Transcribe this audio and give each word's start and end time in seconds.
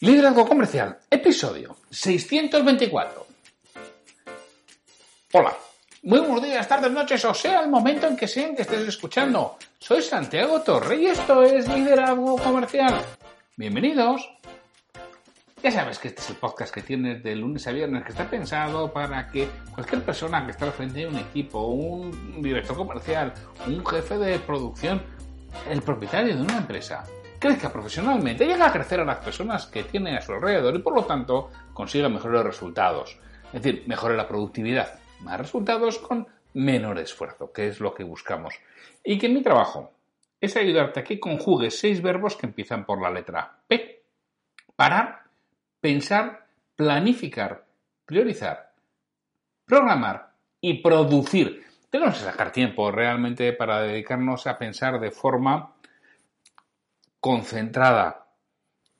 Liderazgo 0.00 0.46
Comercial, 0.46 0.98
episodio 1.10 1.74
624. 1.88 3.26
Hola, 5.32 5.56
muy 6.02 6.18
buenos 6.18 6.42
días, 6.42 6.68
tardes, 6.68 6.92
noches, 6.92 7.24
o 7.24 7.32
sea 7.32 7.60
el 7.62 7.70
momento 7.70 8.06
en 8.06 8.14
que 8.14 8.28
sean 8.28 8.54
que 8.54 8.60
estés 8.60 8.86
escuchando. 8.86 9.56
Soy 9.78 10.02
Santiago 10.02 10.60
Torre 10.60 10.96
y 10.96 11.06
esto 11.06 11.42
es 11.42 11.66
Liderazgo 11.66 12.36
Comercial. 12.36 13.00
Bienvenidos. 13.56 14.30
Ya 15.62 15.70
sabes 15.70 15.98
que 15.98 16.08
este 16.08 16.20
es 16.20 16.28
el 16.28 16.36
podcast 16.36 16.74
que 16.74 16.82
tienes 16.82 17.22
de 17.22 17.34
lunes 17.34 17.66
a 17.66 17.72
viernes, 17.72 18.04
que 18.04 18.10
está 18.10 18.28
pensado 18.28 18.92
para 18.92 19.30
que 19.30 19.48
cualquier 19.74 20.02
persona 20.02 20.44
que 20.44 20.50
está 20.50 20.66
al 20.66 20.72
frente 20.72 20.98
de 20.98 21.06
un 21.06 21.16
equipo, 21.16 21.68
un 21.68 22.42
director 22.42 22.76
comercial, 22.76 23.32
un 23.66 23.84
jefe 23.86 24.18
de 24.18 24.38
producción, 24.40 25.02
el 25.70 25.80
propietario 25.80 26.36
de 26.36 26.42
una 26.42 26.58
empresa, 26.58 27.02
crezca 27.46 27.72
profesionalmente, 27.72 28.44
llegue 28.44 28.62
a 28.62 28.72
crecer 28.72 29.00
a 29.00 29.04
las 29.04 29.18
personas 29.18 29.66
que 29.66 29.84
tiene 29.84 30.16
a 30.16 30.20
su 30.20 30.32
alrededor 30.32 30.74
y 30.74 30.80
por 30.80 30.94
lo 30.94 31.04
tanto 31.04 31.50
consiga 31.72 32.08
mejores 32.08 32.42
resultados. 32.42 33.18
Es 33.52 33.62
decir, 33.62 33.84
mejore 33.86 34.16
la 34.16 34.26
productividad, 34.26 34.98
más 35.20 35.38
resultados 35.38 35.98
con 35.98 36.26
menor 36.54 36.98
esfuerzo, 36.98 37.52
que 37.52 37.68
es 37.68 37.80
lo 37.80 37.94
que 37.94 38.02
buscamos. 38.02 38.54
Y 39.04 39.18
que 39.18 39.28
mi 39.28 39.42
trabajo 39.42 39.92
es 40.40 40.56
ayudarte 40.56 41.00
a 41.00 41.04
que 41.04 41.20
conjugues 41.20 41.78
seis 41.78 42.02
verbos 42.02 42.36
que 42.36 42.46
empiezan 42.46 42.84
por 42.84 43.00
la 43.00 43.10
letra 43.10 43.58
P. 43.68 44.02
Parar, 44.74 45.22
pensar, 45.80 46.46
planificar, 46.74 47.64
priorizar, 48.04 48.72
programar 49.64 50.32
y 50.60 50.82
producir. 50.82 51.64
Tenemos 51.90 52.18
que 52.18 52.24
sacar 52.24 52.50
tiempo 52.50 52.90
realmente 52.90 53.52
para 53.52 53.82
dedicarnos 53.82 54.46
a 54.48 54.58
pensar 54.58 54.98
de 54.98 55.12
forma 55.12 55.75
concentrada, 57.26 58.28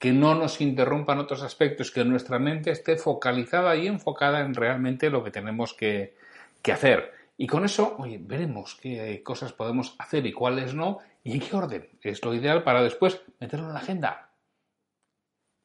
que 0.01 0.11
no 0.11 0.35
nos 0.35 0.61
interrumpan 0.61 1.21
otros 1.21 1.45
aspectos, 1.45 1.93
que 1.93 2.05
nuestra 2.05 2.41
mente 2.41 2.73
esté 2.73 2.97
focalizada 2.97 3.77
y 3.77 3.87
enfocada 3.87 4.41
en 4.41 4.53
realmente 4.53 5.11
lo 5.11 5.23
que 5.23 5.31
tenemos 5.31 5.75
que, 5.75 6.17
que 6.61 6.73
hacer. 6.73 7.13
Y 7.37 7.47
con 7.47 7.65
eso, 7.65 7.95
oye, 8.01 8.19
veremos 8.21 8.77
qué 8.83 9.23
cosas 9.23 9.53
podemos 9.53 9.95
hacer 10.01 10.27
y 10.27 10.33
cuáles 10.33 10.75
no, 10.75 10.99
y 11.23 11.35
en 11.35 11.41
qué 11.41 11.55
orden. 11.55 11.89
Es 12.03 12.25
lo 12.25 12.35
ideal 12.35 12.65
para 12.65 12.83
después 12.83 13.23
meterlo 13.39 13.69
en 13.69 13.75
la 13.75 13.79
agenda. 13.79 14.31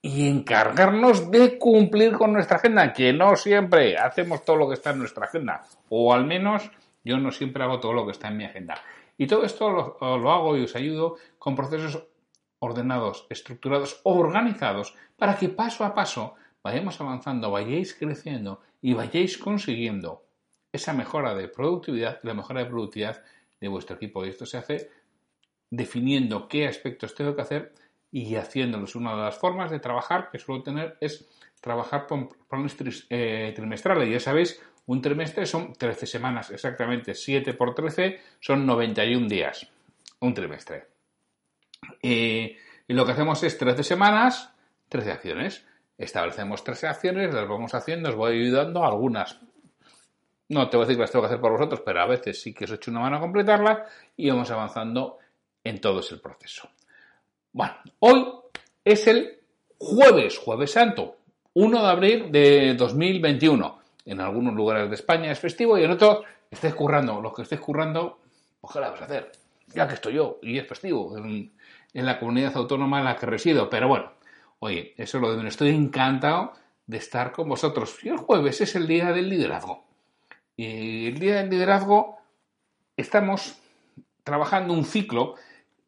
Y 0.03 0.29
encargarnos 0.29 1.31
de 1.31 1.57
cumplir 1.57 2.11
con 2.11 2.31
nuestra 2.31 2.57
agenda, 2.57 2.93
que 2.93 3.11
no 3.11 3.35
siempre 3.37 3.97
hacemos 3.97 4.45
todo 4.45 4.57
lo 4.57 4.67
que 4.67 4.75
está 4.75 4.91
en 4.91 4.99
nuestra 4.99 5.25
agenda. 5.25 5.63
O 5.89 6.13
al 6.13 6.27
menos 6.27 6.69
yo 7.03 7.17
no 7.17 7.31
siempre 7.31 7.63
hago 7.63 7.79
todo 7.79 7.93
lo 7.93 8.05
que 8.05 8.11
está 8.11 8.27
en 8.27 8.37
mi 8.37 8.45
agenda. 8.45 8.75
Y 9.17 9.25
todo 9.25 9.45
esto 9.45 9.71
lo, 9.71 9.97
lo 10.19 10.31
hago 10.31 10.55
y 10.57 10.63
os 10.63 10.75
ayudo 10.75 11.17
con 11.39 11.55
procesos 11.55 12.10
ordenados, 12.61 13.25
estructurados, 13.29 13.99
organizados, 14.03 14.95
para 15.17 15.35
que 15.35 15.49
paso 15.49 15.83
a 15.83 15.95
paso 15.95 16.35
vayamos 16.63 17.01
avanzando, 17.01 17.49
vayáis 17.49 17.95
creciendo 17.95 18.61
y 18.81 18.93
vayáis 18.93 19.37
consiguiendo 19.37 20.23
esa 20.71 20.93
mejora 20.93 21.33
de 21.33 21.47
productividad, 21.47 22.19
la 22.21 22.35
mejora 22.35 22.63
de 22.63 22.69
productividad 22.69 23.23
de 23.59 23.67
vuestro 23.67 23.95
equipo. 23.95 24.23
Y 24.23 24.29
esto 24.29 24.45
se 24.45 24.57
hace 24.57 24.91
definiendo 25.71 26.47
qué 26.47 26.67
aspectos 26.67 27.15
tengo 27.15 27.35
que 27.35 27.41
hacer 27.41 27.73
y 28.11 28.35
haciéndolos. 28.35 28.95
Una 28.95 29.15
de 29.15 29.23
las 29.23 29.37
formas 29.39 29.71
de 29.71 29.79
trabajar 29.79 30.29
que 30.31 30.37
suelo 30.37 30.61
tener 30.61 30.97
es 31.01 31.27
trabajar 31.61 32.05
con 32.05 32.29
planes 32.47 33.07
eh, 33.09 33.53
trimestrales. 33.55 34.07
Ya 34.07 34.19
sabéis, 34.19 34.61
un 34.85 35.01
trimestre 35.01 35.47
son 35.47 35.73
13 35.73 36.05
semanas, 36.05 36.51
exactamente 36.51 37.15
7 37.15 37.55
por 37.55 37.73
13 37.73 38.19
son 38.39 38.67
91 38.67 39.27
días. 39.27 39.67
Un 40.19 40.35
trimestre. 40.35 40.90
Y 42.01 42.57
lo 42.87 43.05
que 43.05 43.11
hacemos 43.11 43.41
es 43.43 43.57
13 43.57 43.83
semanas, 43.83 44.53
13 44.89 45.11
acciones. 45.11 45.65
Establecemos 45.97 46.63
13 46.63 46.87
acciones, 46.87 47.33
las 47.33 47.47
vamos 47.47 47.73
haciendo, 47.73 48.09
os 48.09 48.15
voy 48.15 48.39
ayudando 48.41 48.83
algunas. 48.83 49.39
No 50.49 50.69
te 50.69 50.75
voy 50.75 50.83
a 50.83 50.87
decir 50.87 50.97
que 50.97 51.01
las 51.03 51.11
tengo 51.11 51.23
que 51.23 51.27
hacer 51.27 51.39
por 51.39 51.51
vosotros, 51.51 51.81
pero 51.85 52.01
a 52.01 52.07
veces 52.07 52.41
sí 52.41 52.53
que 52.53 52.65
os 52.65 52.71
echo 52.71 52.91
una 52.91 52.99
mano 52.99 53.17
a 53.17 53.21
completarlas 53.21 53.87
y 54.17 54.29
vamos 54.29 54.49
avanzando 54.51 55.19
en 55.63 55.79
todo 55.79 55.99
ese 55.99 56.17
proceso. 56.17 56.69
Bueno, 57.53 57.75
hoy 57.99 58.27
es 58.83 59.07
el 59.07 59.39
jueves, 59.77 60.37
jueves 60.37 60.71
santo, 60.71 61.17
1 61.53 61.81
de 61.81 61.87
abril 61.87 62.31
de 62.31 62.73
2021. 62.73 63.79
En 64.05 64.19
algunos 64.19 64.53
lugares 64.55 64.89
de 64.89 64.95
España 64.95 65.31
es 65.31 65.39
festivo 65.39 65.77
y 65.77 65.83
en 65.83 65.91
otros 65.91 66.25
estés 66.49 66.73
currando. 66.73 67.21
Lo 67.21 67.31
que 67.31 67.43
estés 67.43 67.59
currando, 67.59 68.19
ojalá 68.61 68.89
vas 68.89 69.01
a 69.01 69.05
hacer. 69.05 69.31
Ya 69.73 69.87
que 69.87 69.95
estoy 69.95 70.13
yo 70.13 70.39
y 70.41 70.57
es 70.57 70.67
festivo 70.67 71.15
en 71.17 71.51
la 71.93 72.19
comunidad 72.19 72.55
autónoma 72.55 72.99
en 72.99 73.05
la 73.05 73.15
que 73.15 73.25
resido. 73.25 73.69
Pero 73.69 73.87
bueno, 73.87 74.11
oye, 74.59 74.93
eso 74.97 75.19
lo 75.19 75.31
de 75.31 75.37
menos. 75.37 75.53
Estoy 75.53 75.69
encantado 75.69 76.53
de 76.87 76.97
estar 76.97 77.31
con 77.31 77.49
vosotros. 77.49 77.97
Y 78.03 78.09
el 78.09 78.17
jueves 78.17 78.61
es 78.61 78.75
el 78.75 78.87
día 78.87 79.11
del 79.11 79.29
liderazgo. 79.29 79.85
Y 80.55 81.07
el 81.07 81.19
día 81.19 81.37
del 81.37 81.49
liderazgo 81.49 82.17
estamos 82.97 83.57
trabajando 84.23 84.73
un 84.73 84.85
ciclo 84.85 85.35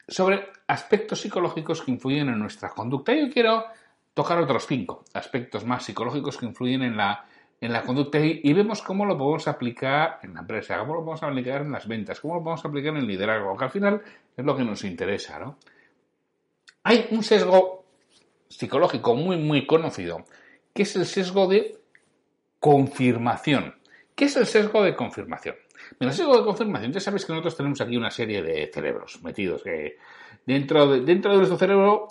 sobre 0.08 0.48
aspectos 0.68 1.22
psicológicos 1.22 1.82
que 1.82 1.92
influyen 1.92 2.30
en 2.30 2.40
nuestra 2.40 2.70
conducta. 2.70 3.14
Yo 3.14 3.30
quiero 3.32 3.66
tocar 4.14 4.40
otros 4.40 4.66
cinco 4.68 5.04
aspectos 5.14 5.66
más 5.66 5.84
psicológicos 5.86 6.38
que 6.38 6.46
influyen 6.46 6.84
en 6.84 6.98
la, 6.98 7.26
en 7.64 7.72
la 7.72 7.82
conducta 7.82 8.20
y, 8.20 8.52
vemos 8.52 8.82
cómo 8.82 9.06
lo 9.06 9.18
podemos 9.18 9.48
aplicar 9.48 10.20
en 10.22 10.34
la 10.34 10.42
empresa, 10.42 10.78
cómo 10.80 10.96
lo 10.96 11.00
podemos 11.00 11.24
aplicar 11.24 11.62
en 11.62 11.72
las 11.72 11.88
ventas, 11.88 12.20
cómo 12.20 12.36
lo 12.36 12.44
podemos 12.44 12.66
aplicar 12.66 12.92
en 12.92 12.98
el 12.98 13.08
liderazgo, 13.08 13.56
que 13.56 13.64
al 13.64 13.72
final 13.72 14.02
es 14.36 14.46
lo 14.46 14.58
que 14.58 14.66
nos 14.66 14.84
interesa, 14.84 15.40
¿no? 15.40 15.58
Hay 16.84 17.08
un 17.12 17.24
sesgo 17.24 17.86
psicológico 18.50 19.16
muy, 19.16 19.38
muy 19.38 19.66
conocido, 19.66 20.26
que 20.74 20.82
es 20.82 20.94
el 20.98 21.06
sesgo 21.06 21.48
de 21.48 21.80
confirmación. 22.60 23.76
¿Qué 24.14 24.26
es 24.26 24.36
el 24.36 24.46
sesgo 24.46 24.84
de 24.84 24.94
confirmación? 24.94 25.56
el 26.00 26.12
sesgo 26.12 26.38
de 26.38 26.44
confirmación, 26.44 26.92
ya 26.92 27.00
sabéis 27.00 27.24
que 27.24 27.32
nosotros 27.32 27.56
tenemos 27.56 27.80
aquí 27.80 27.96
una 27.96 28.12
serie 28.12 28.44
de 28.44 28.70
cerebros 28.74 29.24
metidos. 29.24 29.64
Dentro, 30.46 30.88
de, 30.88 31.00
dentro 31.00 31.32
de 31.32 31.38
nuestro 31.38 31.58
cerebro 31.58 32.10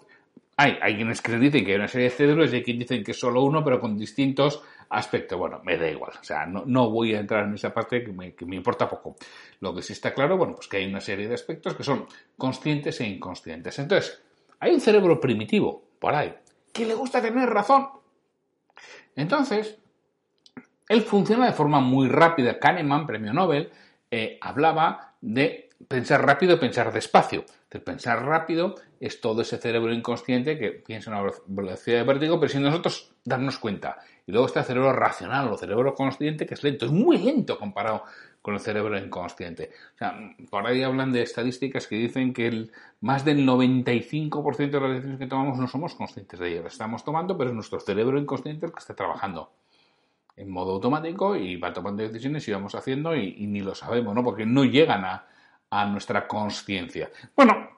hay, 0.56 0.78
hay 0.80 0.96
quienes 0.96 1.20
que 1.20 1.36
dicen 1.36 1.64
que 1.64 1.72
hay 1.72 1.76
una 1.76 1.88
serie 1.88 2.08
de 2.08 2.16
cerebros 2.16 2.52
y 2.52 2.56
hay 2.56 2.62
quienes 2.62 2.88
dicen 2.88 3.04
que 3.04 3.10
es 3.10 3.20
solo 3.20 3.42
uno, 3.42 3.62
pero 3.62 3.78
con 3.80 3.98
distintos 3.98 4.62
aspectos. 4.92 5.38
Bueno, 5.38 5.60
me 5.64 5.76
da 5.76 5.88
igual. 5.88 6.12
O 6.20 6.24
sea, 6.24 6.46
no, 6.46 6.64
no 6.66 6.90
voy 6.90 7.14
a 7.14 7.20
entrar 7.20 7.44
en 7.44 7.54
esa 7.54 7.72
parte 7.72 8.04
que 8.04 8.12
me, 8.12 8.34
que 8.34 8.46
me, 8.46 8.56
importa 8.56 8.88
poco. 8.88 9.16
Lo 9.60 9.74
que 9.74 9.82
sí 9.82 9.92
está 9.92 10.14
claro, 10.14 10.36
bueno, 10.36 10.54
pues 10.54 10.68
que 10.68 10.78
hay 10.78 10.86
una 10.86 11.00
serie 11.00 11.28
de 11.28 11.34
aspectos 11.34 11.74
que 11.74 11.82
son 11.82 12.06
conscientes 12.36 13.00
e 13.00 13.06
inconscientes. 13.06 13.78
Entonces, 13.78 14.22
hay 14.60 14.72
un 14.72 14.80
cerebro 14.80 15.20
primitivo 15.20 15.82
por 15.98 16.14
ahí 16.14 16.34
que 16.72 16.86
le 16.86 16.94
gusta 16.94 17.20
tener 17.20 17.48
razón. 17.50 17.88
Entonces, 19.14 19.78
él 20.88 21.02
funciona 21.02 21.46
de 21.46 21.52
forma 21.52 21.80
muy 21.80 22.08
rápida. 22.08 22.58
Kahneman, 22.58 23.06
premio 23.06 23.32
Nobel, 23.32 23.70
eh, 24.10 24.38
hablaba 24.40 25.14
de 25.20 25.70
pensar 25.88 26.24
rápido 26.24 26.58
pensar 26.58 26.92
despacio. 26.92 27.44
El 27.70 27.82
pensar 27.82 28.24
rápido 28.24 28.74
es 29.00 29.20
todo 29.20 29.42
ese 29.42 29.58
cerebro 29.58 29.92
inconsciente 29.92 30.58
que 30.58 30.70
piensa 30.72 31.10
en 31.10 31.16
una 31.16 31.32
velocidad 31.46 31.98
de 31.98 32.04
vértigo, 32.04 32.38
pero 32.38 32.52
sin 32.52 32.62
nosotros 32.62 33.12
darnos 33.24 33.58
cuenta. 33.58 33.98
Y 34.26 34.32
luego 34.32 34.46
está 34.46 34.60
el 34.60 34.66
cerebro 34.66 34.92
racional 34.92 35.48
o 35.48 35.56
cerebro 35.56 35.94
consciente, 35.94 36.46
que 36.46 36.54
es 36.54 36.62
lento, 36.62 36.86
es 36.86 36.92
muy 36.92 37.18
lento 37.18 37.58
comparado 37.58 38.04
con 38.40 38.54
el 38.54 38.60
cerebro 38.60 38.98
inconsciente. 38.98 39.70
O 39.94 39.98
sea, 39.98 40.18
por 40.50 40.66
ahí 40.66 40.82
hablan 40.82 41.12
de 41.12 41.22
estadísticas 41.22 41.86
que 41.86 41.96
dicen 41.96 42.32
que 42.32 42.46
el, 42.46 42.72
más 43.00 43.24
del 43.24 43.46
95% 43.46 44.70
de 44.70 44.80
las 44.80 44.90
decisiones 44.90 45.18
que 45.18 45.26
tomamos 45.26 45.58
no 45.58 45.68
somos 45.68 45.94
conscientes 45.94 46.38
de 46.38 46.50
ellas. 46.50 46.64
Las 46.64 46.72
estamos 46.74 47.04
tomando, 47.04 47.36
pero 47.36 47.50
es 47.50 47.54
nuestro 47.54 47.80
cerebro 47.80 48.18
inconsciente 48.18 48.66
el 48.66 48.72
que 48.72 48.80
está 48.80 48.94
trabajando 48.94 49.52
en 50.36 50.50
modo 50.50 50.72
automático 50.72 51.36
y 51.36 51.56
va 51.56 51.72
tomando 51.72 52.02
decisiones 52.02 52.46
y 52.48 52.52
vamos 52.52 52.74
haciendo 52.74 53.14
y, 53.14 53.34
y 53.38 53.46
ni 53.46 53.60
lo 53.60 53.74
sabemos, 53.74 54.14
¿no? 54.14 54.24
Porque 54.24 54.46
no 54.46 54.64
llegan 54.64 55.04
a, 55.04 55.26
a 55.72 55.86
nuestra 55.86 56.28
conciencia. 56.28 57.10
Bueno, 57.34 57.70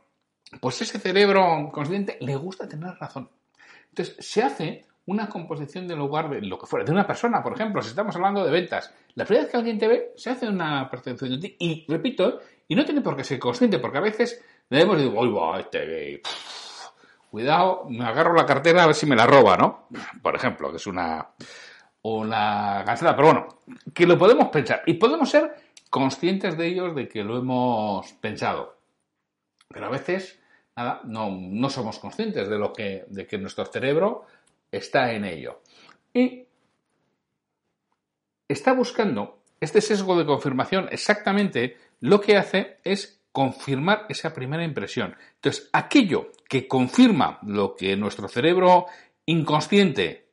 pues 0.61 0.82
ese 0.82 0.99
cerebro 0.99 1.70
consciente 1.73 2.19
le 2.20 2.37
gusta 2.37 2.69
tener 2.69 2.94
razón. 2.94 3.31
Entonces, 3.90 4.17
se 4.19 4.43
hace 4.43 4.87
una 5.06 5.29
composición 5.29 5.87
del 5.87 5.99
lugar 5.99 6.31
de 6.31 6.41
lo 6.41 6.59
que 6.59 6.67
fuera, 6.67 6.85
de 6.85 6.93
una 6.93 7.06
persona, 7.06 7.43
por 7.43 7.53
ejemplo, 7.55 7.83
si 7.83 7.89
estamos 7.89 8.17
hablando 8.17 8.45
de 8.45 8.51
ventas. 8.51 8.93
La 9.15 9.25
primera 9.25 9.45
vez 9.45 9.51
que 9.51 9.56
alguien 9.59 9.79
te 9.79 9.89
ve, 9.89 10.12
se 10.17 10.31
hace 10.31 10.49
una 10.49 10.89
percepción 10.91 11.31
de 11.31 11.39
ti. 11.39 11.56
Y 11.59 11.85
repito, 11.89 12.41
y 12.67 12.75
no 12.75 12.85
tiene 12.85 13.03
por 13.03 13.17
qué 13.17 13.25
ser 13.25 13.39
consciente, 13.39 13.79
porque 13.79 13.99
a 13.99 14.03
veces 14.03 14.43
debemos 14.69 14.97
decir, 14.97 15.12
uy, 15.15 15.31
va, 15.31 15.61
este, 15.61 16.23
cuidado, 17.31 17.85
me 17.89 18.05
agarro 18.05 18.35
la 18.35 18.47
cartera 18.47 18.85
a 18.85 18.87
ver 18.87 18.95
si 18.95 19.06
me 19.06 19.17
la 19.17 19.27
roba, 19.27 19.56
¿no? 19.56 19.89
Por 20.23 20.35
ejemplo, 20.35 20.71
que 20.71 20.77
es 20.77 20.87
una, 20.87 21.31
una 22.03 22.83
cansada, 22.87 23.15
pero 23.15 23.29
bueno, 23.29 23.49
que 23.93 24.07
lo 24.07 24.17
podemos 24.17 24.49
pensar 24.49 24.83
y 24.87 24.95
podemos 24.95 25.31
ser 25.31 25.55
conscientes 25.91 26.57
de 26.57 26.67
ellos 26.67 26.95
de 26.95 27.09
que 27.09 27.23
lo 27.23 27.39
hemos 27.39 28.12
pensado. 28.15 28.79
Pero 29.69 29.87
a 29.87 29.91
veces, 29.91 30.41
nada, 30.77 31.00
no, 31.05 31.31
no 31.31 31.71
somos 31.71 31.99
conscientes 31.99 32.49
de 32.49 32.59
lo 32.59 32.73
que, 32.73 33.05
de 33.09 33.27
que 33.27 33.39
nuestro 33.39 33.65
cerebro 33.67 34.27
está 34.70 35.12
en 35.12 35.25
ello. 35.25 35.62
Y 36.12 36.46
está 38.49 38.72
buscando 38.72 39.43
este 39.61 39.81
sesgo 39.81 40.16
de 40.19 40.26
confirmación 40.26 40.88
exactamente 40.90 41.76
lo 42.00 42.20
que 42.20 42.37
hace 42.37 42.78
es 42.84 43.20
confirmar 43.32 44.06
esa 44.08 44.32
primera 44.32 44.62
impresión. 44.62 45.16
Entonces, 45.37 45.69
aquello 45.72 46.31
que 46.49 46.69
confirma 46.69 47.40
lo 47.43 47.75
que 47.75 47.96
nuestro 47.96 48.28
cerebro 48.28 48.87
inconsciente 49.26 50.28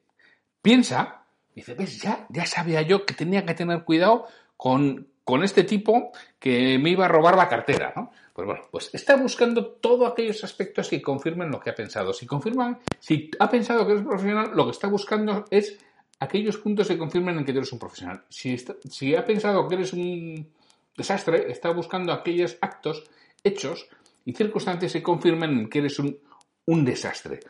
piensa, 0.61 1.25
dice, 1.55 1.73
ves, 1.73 1.99
ya, 2.01 2.27
ya 2.29 2.45
sabía 2.45 2.81
yo 2.81 3.05
que 3.05 3.13
tenía 3.13 3.45
que 3.45 3.55
tener 3.55 3.83
cuidado 3.85 4.27
con, 4.57 5.10
con 5.23 5.43
este 5.43 5.63
tipo 5.63 6.11
que 6.39 6.77
me 6.79 6.89
iba 6.89 7.05
a 7.05 7.09
robar 7.09 7.35
la 7.35 7.47
cartera, 7.47 7.93
¿no? 7.95 8.11
Pues 8.33 8.45
bueno, 8.45 8.61
pues 8.71 8.89
está 8.93 9.15
buscando 9.17 9.65
todos 9.67 10.11
aquellos 10.11 10.43
aspectos 10.43 10.89
que 10.89 11.01
confirmen 11.01 11.51
lo 11.51 11.59
que 11.59 11.69
ha 11.69 11.75
pensado. 11.75 12.13
Si 12.13 12.25
confirman, 12.25 12.79
si 12.99 13.29
ha 13.39 13.49
pensado 13.49 13.85
que 13.85 13.93
eres 13.93 14.05
profesional, 14.05 14.51
lo 14.55 14.65
que 14.65 14.71
está 14.71 14.87
buscando 14.87 15.45
es 15.51 15.77
aquellos 16.19 16.57
puntos 16.57 16.87
que 16.87 16.97
confirmen 16.97 17.37
en 17.37 17.45
que 17.45 17.51
eres 17.51 17.71
un 17.73 17.79
profesional. 17.79 18.23
Si, 18.29 18.57
si 18.89 19.15
ha 19.15 19.25
pensado 19.25 19.67
que 19.67 19.75
eres 19.75 19.93
un 19.93 20.49
desastre, 20.95 21.51
está 21.51 21.71
buscando 21.71 22.13
aquellos 22.13 22.57
actos, 22.61 23.03
hechos 23.43 23.87
y 24.23 24.33
circunstancias 24.33 24.93
que 24.93 25.03
confirmen 25.03 25.69
que 25.69 25.79
eres 25.79 25.99
un, 25.99 26.17
un 26.65 26.85
desastre. 26.85 27.41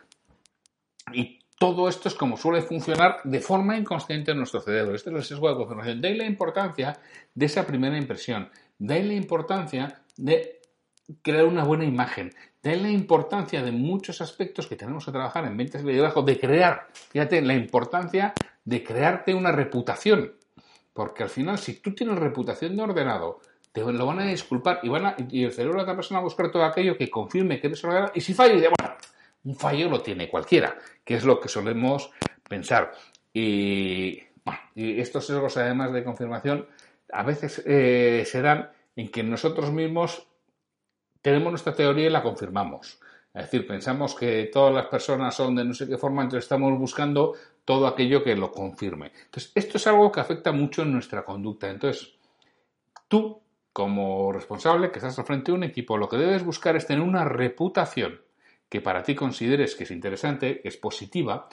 Todo 1.61 1.87
esto 1.87 2.07
es 2.07 2.15
como 2.15 2.37
suele 2.37 2.63
funcionar 2.63 3.19
de 3.23 3.39
forma 3.39 3.77
inconsciente 3.77 4.31
en 4.31 4.37
nuestro 4.39 4.61
cerebro. 4.61 4.95
Este 4.95 5.11
es 5.11 5.15
el 5.15 5.23
sesgo 5.23 5.47
de 5.47 5.55
confirmación. 5.57 6.01
De 6.01 6.07
ahí 6.07 6.17
la 6.17 6.25
importancia 6.25 6.99
de 7.35 7.45
esa 7.45 7.67
primera 7.67 7.95
impresión. 7.95 8.49
De 8.79 8.95
ahí 8.95 9.03
la 9.03 9.13
importancia 9.13 10.01
de 10.17 10.59
crear 11.21 11.45
una 11.45 11.63
buena 11.63 11.85
imagen. 11.85 12.33
De 12.63 12.71
ahí 12.71 12.79
la 12.79 12.89
importancia 12.89 13.61
de 13.61 13.71
muchos 13.71 14.21
aspectos 14.21 14.65
que 14.65 14.75
tenemos 14.75 15.05
que 15.05 15.11
trabajar 15.11 15.45
en 15.45 15.55
ventas 15.55 15.83
y 15.83 15.85
liderazgo, 15.85 16.23
de 16.23 16.39
crear, 16.39 16.87
fíjate, 17.11 17.39
la 17.43 17.53
importancia 17.53 18.33
de 18.65 18.83
crearte 18.83 19.35
una 19.35 19.51
reputación. 19.51 20.33
Porque 20.93 21.21
al 21.21 21.29
final, 21.29 21.59
si 21.59 21.75
tú 21.75 21.93
tienes 21.93 22.17
reputación 22.17 22.75
de 22.75 22.81
ordenado, 22.81 23.39
te 23.71 23.81
lo 23.81 24.05
van 24.07 24.17
a 24.17 24.25
disculpar 24.25 24.79
y, 24.81 24.89
van 24.89 25.05
a, 25.05 25.15
y 25.29 25.43
el 25.43 25.51
cerebro 25.51 25.77
de 25.77 25.83
otra 25.83 25.95
persona 25.95 26.21
va 26.21 26.23
a 26.23 26.25
buscar 26.25 26.49
todo 26.49 26.63
aquello 26.63 26.97
que 26.97 27.07
confirme 27.07 27.59
que 27.59 27.67
eres 27.67 27.83
ordenado. 27.83 28.11
Y 28.15 28.21
si 28.21 28.33
falla, 28.33 28.55
dice, 28.55 28.69
bueno, 28.79 28.95
un 29.43 29.55
fallo 29.55 29.89
lo 29.89 30.01
tiene 30.01 30.29
cualquiera, 30.29 30.77
que 31.03 31.15
es 31.15 31.23
lo 31.23 31.39
que 31.39 31.49
solemos 31.49 32.11
pensar. 32.47 32.91
Y, 33.33 34.19
y 34.75 34.99
estos 34.99 35.25
sesgos, 35.25 35.57
además 35.57 35.91
de 35.93 36.03
confirmación, 36.03 36.67
a 37.11 37.23
veces 37.23 37.61
eh, 37.65 38.23
se 38.25 38.41
dan 38.41 38.71
en 38.95 39.09
que 39.09 39.23
nosotros 39.23 39.71
mismos 39.71 40.27
tenemos 41.21 41.51
nuestra 41.51 41.73
teoría 41.73 42.07
y 42.07 42.09
la 42.09 42.23
confirmamos. 42.23 42.99
Es 43.33 43.43
decir, 43.43 43.65
pensamos 43.65 44.13
que 44.15 44.49
todas 44.51 44.73
las 44.73 44.87
personas 44.87 45.33
son 45.35 45.55
de 45.55 45.63
no 45.63 45.73
sé 45.73 45.87
qué 45.87 45.97
forma, 45.97 46.23
entonces 46.23 46.45
estamos 46.45 46.77
buscando 46.77 47.33
todo 47.63 47.87
aquello 47.87 48.23
que 48.23 48.35
lo 48.35 48.51
confirme. 48.51 49.11
Entonces, 49.25 49.51
esto 49.55 49.77
es 49.77 49.87
algo 49.87 50.11
que 50.11 50.19
afecta 50.19 50.51
mucho 50.51 50.81
en 50.81 50.91
nuestra 50.91 51.23
conducta. 51.23 51.69
Entonces, 51.69 52.13
tú, 53.07 53.41
como 53.71 54.33
responsable 54.33 54.91
que 54.91 54.99
estás 54.99 55.17
al 55.17 55.25
frente 55.25 55.51
de 55.51 55.57
un 55.57 55.63
equipo, 55.63 55.97
lo 55.97 56.09
que 56.09 56.17
debes 56.17 56.43
buscar 56.43 56.75
es 56.75 56.85
tener 56.85 57.03
una 57.03 57.23
reputación 57.23 58.19
que 58.71 58.79
para 58.79 59.03
ti 59.03 59.15
consideres 59.15 59.75
que 59.75 59.83
es 59.83 59.91
interesante, 59.91 60.61
que 60.61 60.69
es 60.69 60.77
positiva, 60.77 61.49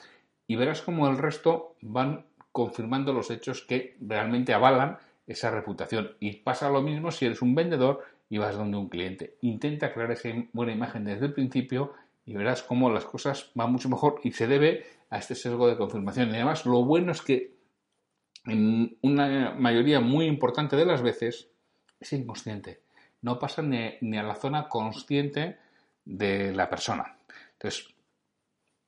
y 0.47 0.55
verás 0.55 0.81
cómo 0.81 1.05
el 1.09 1.17
resto 1.17 1.75
van 1.81 2.25
confirmando 2.53 3.11
los 3.11 3.29
hechos 3.29 3.61
que 3.61 3.97
realmente 3.99 4.53
avalan 4.53 4.97
esa 5.27 5.51
reputación. 5.51 6.11
Y 6.21 6.37
pasa 6.37 6.69
lo 6.69 6.81
mismo 6.81 7.11
si 7.11 7.25
eres 7.25 7.41
un 7.41 7.55
vendedor 7.55 8.05
y 8.29 8.37
vas 8.37 8.55
donde 8.55 8.77
un 8.77 8.87
cliente. 8.87 9.35
Intenta 9.41 9.93
crear 9.93 10.11
esa 10.11 10.29
buena 10.53 10.71
imagen 10.71 11.03
desde 11.03 11.25
el 11.25 11.33
principio 11.33 11.93
y 12.25 12.35
verás 12.35 12.63
cómo 12.63 12.89
las 12.89 13.03
cosas 13.03 13.51
van 13.53 13.73
mucho 13.73 13.89
mejor 13.89 14.21
y 14.23 14.31
se 14.31 14.47
debe 14.47 14.85
a 15.09 15.17
este 15.17 15.35
sesgo 15.35 15.67
de 15.67 15.75
confirmación. 15.75 16.29
Y 16.29 16.35
además 16.35 16.65
lo 16.65 16.85
bueno 16.85 17.11
es 17.11 17.21
que 17.21 17.53
en 18.45 18.97
una 19.01 19.53
mayoría 19.55 19.99
muy 19.99 20.25
importante 20.25 20.77
de 20.77 20.85
las 20.85 21.01
veces 21.01 21.49
es 21.99 22.13
inconsciente. 22.13 22.79
No 23.21 23.39
pasa 23.39 23.61
ni, 23.61 23.95
ni 23.99 24.17
a 24.17 24.23
la 24.23 24.35
zona 24.35 24.69
consciente 24.69 25.57
de 26.09 26.53
la 26.53 26.69
persona. 26.69 27.17
Entonces, 27.53 27.87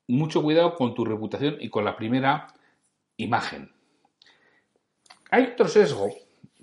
mucho 0.08 0.42
cuidado 0.42 0.76
con 0.76 0.94
tu 0.94 1.06
reputación 1.06 1.58
y 1.60 1.70
con 1.70 1.86
la 1.86 1.96
primera 1.96 2.48
imagen. 3.18 3.72
Hay 5.30 5.52
otro 5.54 5.68
sesgo, 5.68 6.10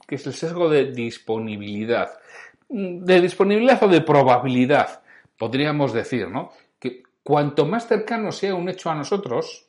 que 0.06 0.16
es 0.16 0.26
el 0.26 0.34
sesgo 0.34 0.69
de 0.69 0.93
disponibilidad 0.93 2.10
de 2.69 3.20
disponibilidad 3.20 3.82
o 3.82 3.88
de 3.88 4.00
probabilidad, 4.02 5.02
podríamos 5.37 5.93
decir, 5.93 6.28
¿no? 6.28 6.52
Que 6.78 7.02
cuanto 7.22 7.66
más 7.66 7.87
cercano 7.87 8.32
sea 8.32 8.54
un 8.54 8.69
hecho 8.69 8.90
a 8.90 8.94
nosotros, 8.94 9.66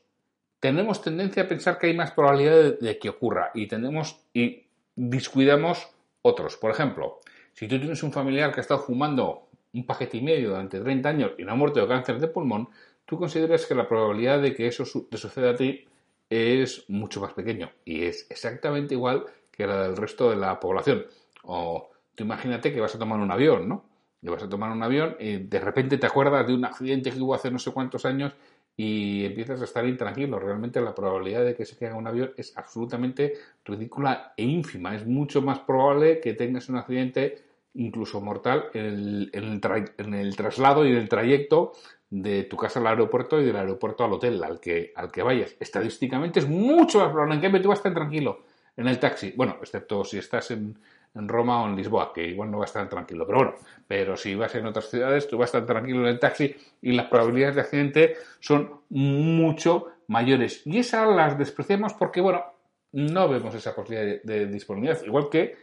tenemos 0.60 1.02
tendencia 1.02 1.44
a 1.44 1.48
pensar 1.48 1.78
que 1.78 1.88
hay 1.88 1.96
más 1.96 2.12
probabilidad 2.12 2.80
de, 2.80 3.00
que 3.00 3.10
ocurra 3.10 3.52
y 3.54 3.68
tenemos 3.68 4.20
y 4.34 4.66
descuidamos 4.96 5.88
otros. 6.22 6.58
Por 6.58 6.72
ejemplo, 6.72 7.20
si 7.54 7.68
tú 7.68 7.80
tienes 7.80 8.04
un 8.04 8.12
familiar 8.12 8.52
que 8.52 8.60
ha 8.60 8.62
estado 8.62 8.82
fumando 8.82 9.49
un 9.74 9.86
paquete 9.86 10.18
y 10.18 10.22
medio 10.22 10.50
durante 10.50 10.80
30 10.80 11.10
años 11.10 11.32
y 11.38 11.44
no 11.44 11.52
ha 11.52 11.56
muerto 11.56 11.80
de 11.80 11.88
cáncer 11.88 12.20
de 12.20 12.28
pulmón, 12.28 12.70
tú 13.06 13.18
consideras 13.18 13.66
que 13.66 13.76
la 13.76 13.88
probabilidad 13.88 14.42
de 14.42 14.54
que 14.54 14.68
eso 14.68 14.84
te 15.10 15.18
suceda 15.18 15.52
a 15.52 15.56
ti 15.56 15.86
es 16.30 16.86
mucho 16.90 17.22
más 17.22 17.34
pequeño 17.34 17.72
y 17.86 18.04
es 18.04 18.28
exactamente 18.30 18.94
igual 18.94 19.26
que 19.52 19.68
la 19.68 19.84
del 19.84 19.98
resto 19.98 20.30
de 20.30 20.36
la 20.36 20.60
población. 20.60 21.06
O 21.44 21.90
imagínate 22.18 22.74
que 22.74 22.80
vas 22.80 22.96
a 22.96 23.00
tomar 23.00 23.20
un 23.20 23.32
avión, 23.32 23.68
¿no? 23.68 23.86
Y 24.22 24.28
vas 24.28 24.44
a 24.44 24.50
tomar 24.50 24.72
un 24.72 24.84
avión 24.84 25.16
y 25.20 25.38
de 25.38 25.60
repente 25.60 25.98
te 25.98 26.06
acuerdas 26.06 26.46
de 26.46 26.54
un 26.54 26.66
accidente 26.66 27.12
que 27.12 27.20
hubo 27.20 27.34
hace 27.34 27.50
no 27.50 27.60
sé 27.60 27.72
cuántos 27.72 28.06
años 28.06 28.34
y 28.76 29.26
empiezas 29.26 29.62
a 29.62 29.66
estar 29.66 29.86
intranquilo. 29.86 30.40
Realmente 30.40 30.82
la 30.82 30.96
probabilidad 30.96 31.44
de 31.44 31.56
que 31.56 31.66
se 31.66 31.78
caiga 31.78 31.96
un 31.96 32.08
avión 32.08 32.32
es 32.38 32.58
absolutamente 32.58 33.34
ridícula 33.66 34.34
e 34.38 34.44
ínfima. 34.44 34.96
Es 34.96 35.06
mucho 35.06 35.42
más 35.42 35.60
probable 35.60 36.20
que 36.20 36.34
tengas 36.34 36.70
un 36.70 36.78
accidente 36.78 37.49
incluso 37.74 38.22
mortal 38.22 38.66
en 38.74 38.86
el, 38.86 39.32
en 39.34 40.14
el, 40.14 40.36
traslado 40.36 40.86
y 40.86 40.92
en 40.92 40.98
el 40.98 41.10
trayecto 41.10 41.74
de 42.10 42.44
tu 42.44 42.58
casa 42.58 42.80
al 42.80 42.88
aeropuerto 42.88 43.40
y 43.40 43.46
del 43.46 43.56
aeropuerto 43.56 44.04
al 44.04 44.14
hotel 44.14 44.44
al 44.44 44.60
que, 44.60 44.92
al 44.96 45.12
que 45.12 45.24
vayas. 45.24 45.56
Estadísticamente 45.60 46.40
es 46.40 46.48
mucho 46.48 47.00
más 47.00 47.10
probable. 47.10 47.36
En 47.36 47.42
cambio, 47.42 47.62
tú 47.62 47.70
vas 47.70 47.80
estar 47.80 47.94
tranquilo 47.94 48.44
en 48.76 48.88
el 48.88 49.00
taxi. 49.00 49.34
Bueno, 49.36 49.58
excepto 49.62 50.04
si 50.04 50.18
estás 50.18 50.52
en, 50.52 50.78
en 51.16 51.28
Roma 51.28 51.64
o 51.64 51.68
en 51.68 51.76
Lisboa, 51.76 52.12
que 52.14 52.28
igual 52.28 52.52
no 52.52 52.58
va 52.58 52.66
a 52.66 52.68
estar 52.68 52.88
tranquilo. 52.90 53.26
Pero 53.26 53.38
bueno, 53.38 53.56
pero 53.88 54.18
si 54.18 54.36
vas 54.36 54.54
en 54.56 54.66
otras 54.66 54.90
ciudades, 54.90 55.28
tú 55.28 55.38
vas 55.38 55.50
estar 55.50 55.66
tranquilo 55.66 56.02
en 56.02 56.08
el 56.08 56.20
taxi 56.20 56.56
y 56.82 56.94
las 56.94 57.08
probabilidades 57.08 57.56
de 57.56 57.62
accidente 57.62 58.16
son 58.40 58.82
mucho 58.90 59.88
mayores. 60.08 60.66
Y 60.66 60.80
esas 60.80 61.08
las 61.16 61.38
despreciamos 61.38 61.94
porque, 61.94 62.22
bueno, 62.22 62.44
no 62.92 63.30
vemos 63.30 63.54
esa 63.56 63.76
posibilidad 63.76 64.22
de, 64.24 64.48
disponibilidad. 64.48 65.02
Igual 65.04 65.30
que 65.30 65.56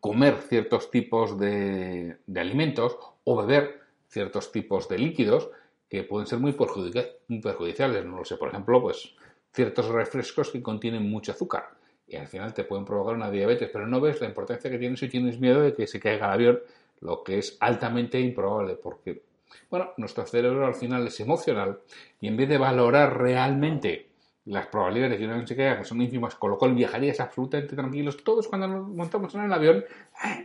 comer 0.00 0.36
ciertos 0.48 0.90
tipos 0.90 1.38
de, 1.38 2.16
alimentos 2.36 2.96
o 3.24 3.36
beber 3.36 3.80
ciertos 4.08 4.52
tipos 4.52 4.88
de 4.88 4.98
líquidos 4.98 5.50
que 5.88 6.02
pueden 6.02 6.26
ser 6.26 6.38
muy, 6.38 6.52
perjudiciales. 6.52 8.04
No 8.04 8.18
lo 8.18 8.24
sé, 8.24 8.36
por 8.36 8.48
ejemplo, 8.48 8.80
pues 8.80 9.14
ciertos 9.52 9.88
refrescos 9.88 10.50
que 10.50 10.62
contienen 10.62 11.08
mucho 11.08 11.32
azúcar 11.32 11.70
y 12.06 12.16
al 12.16 12.28
final 12.28 12.52
te 12.52 12.64
pueden 12.64 12.84
provocar 12.84 13.14
una 13.14 13.30
diabetes, 13.30 13.70
pero 13.72 13.86
no 13.86 14.00
ves 14.00 14.20
la 14.20 14.28
importancia 14.28 14.70
que 14.70 14.78
tiene 14.78 14.96
si 14.96 15.08
tienes 15.08 15.40
miedo 15.40 15.60
de 15.60 15.74
que 15.74 15.86
se 15.86 16.00
caiga 16.00 16.26
el 16.26 16.32
avión, 16.32 16.60
lo 17.00 17.22
que 17.22 17.38
es 17.38 17.56
altamente 17.60 18.20
improbable, 18.20 18.74
porque, 18.74 19.22
bueno, 19.70 19.92
nuestro 19.96 20.26
cerebro 20.26 20.66
al 20.66 20.74
final 20.74 21.06
es 21.06 21.18
emocional 21.20 21.80
y 22.20 22.28
en 22.28 22.36
vez 22.36 22.48
de 22.48 22.58
valorar 22.58 23.18
realmente 23.18 24.08
las 24.46 24.66
probabilidades 24.66 25.12
de 25.12 25.18
que 25.18 25.24
un 25.24 25.30
avión 25.30 25.46
se 25.46 25.56
caiga, 25.56 25.78
que 25.78 25.84
son 25.84 26.02
ínfimas, 26.02 26.34
con 26.34 26.50
lo 26.50 26.58
cual 26.58 26.74
viajarías 26.74 27.18
absolutamente 27.20 27.74
tranquilos, 27.74 28.22
todos 28.22 28.46
cuando 28.46 28.68
nos 28.68 28.88
montamos 28.88 29.34
en 29.34 29.44
el 29.44 29.52
avión, 29.52 29.84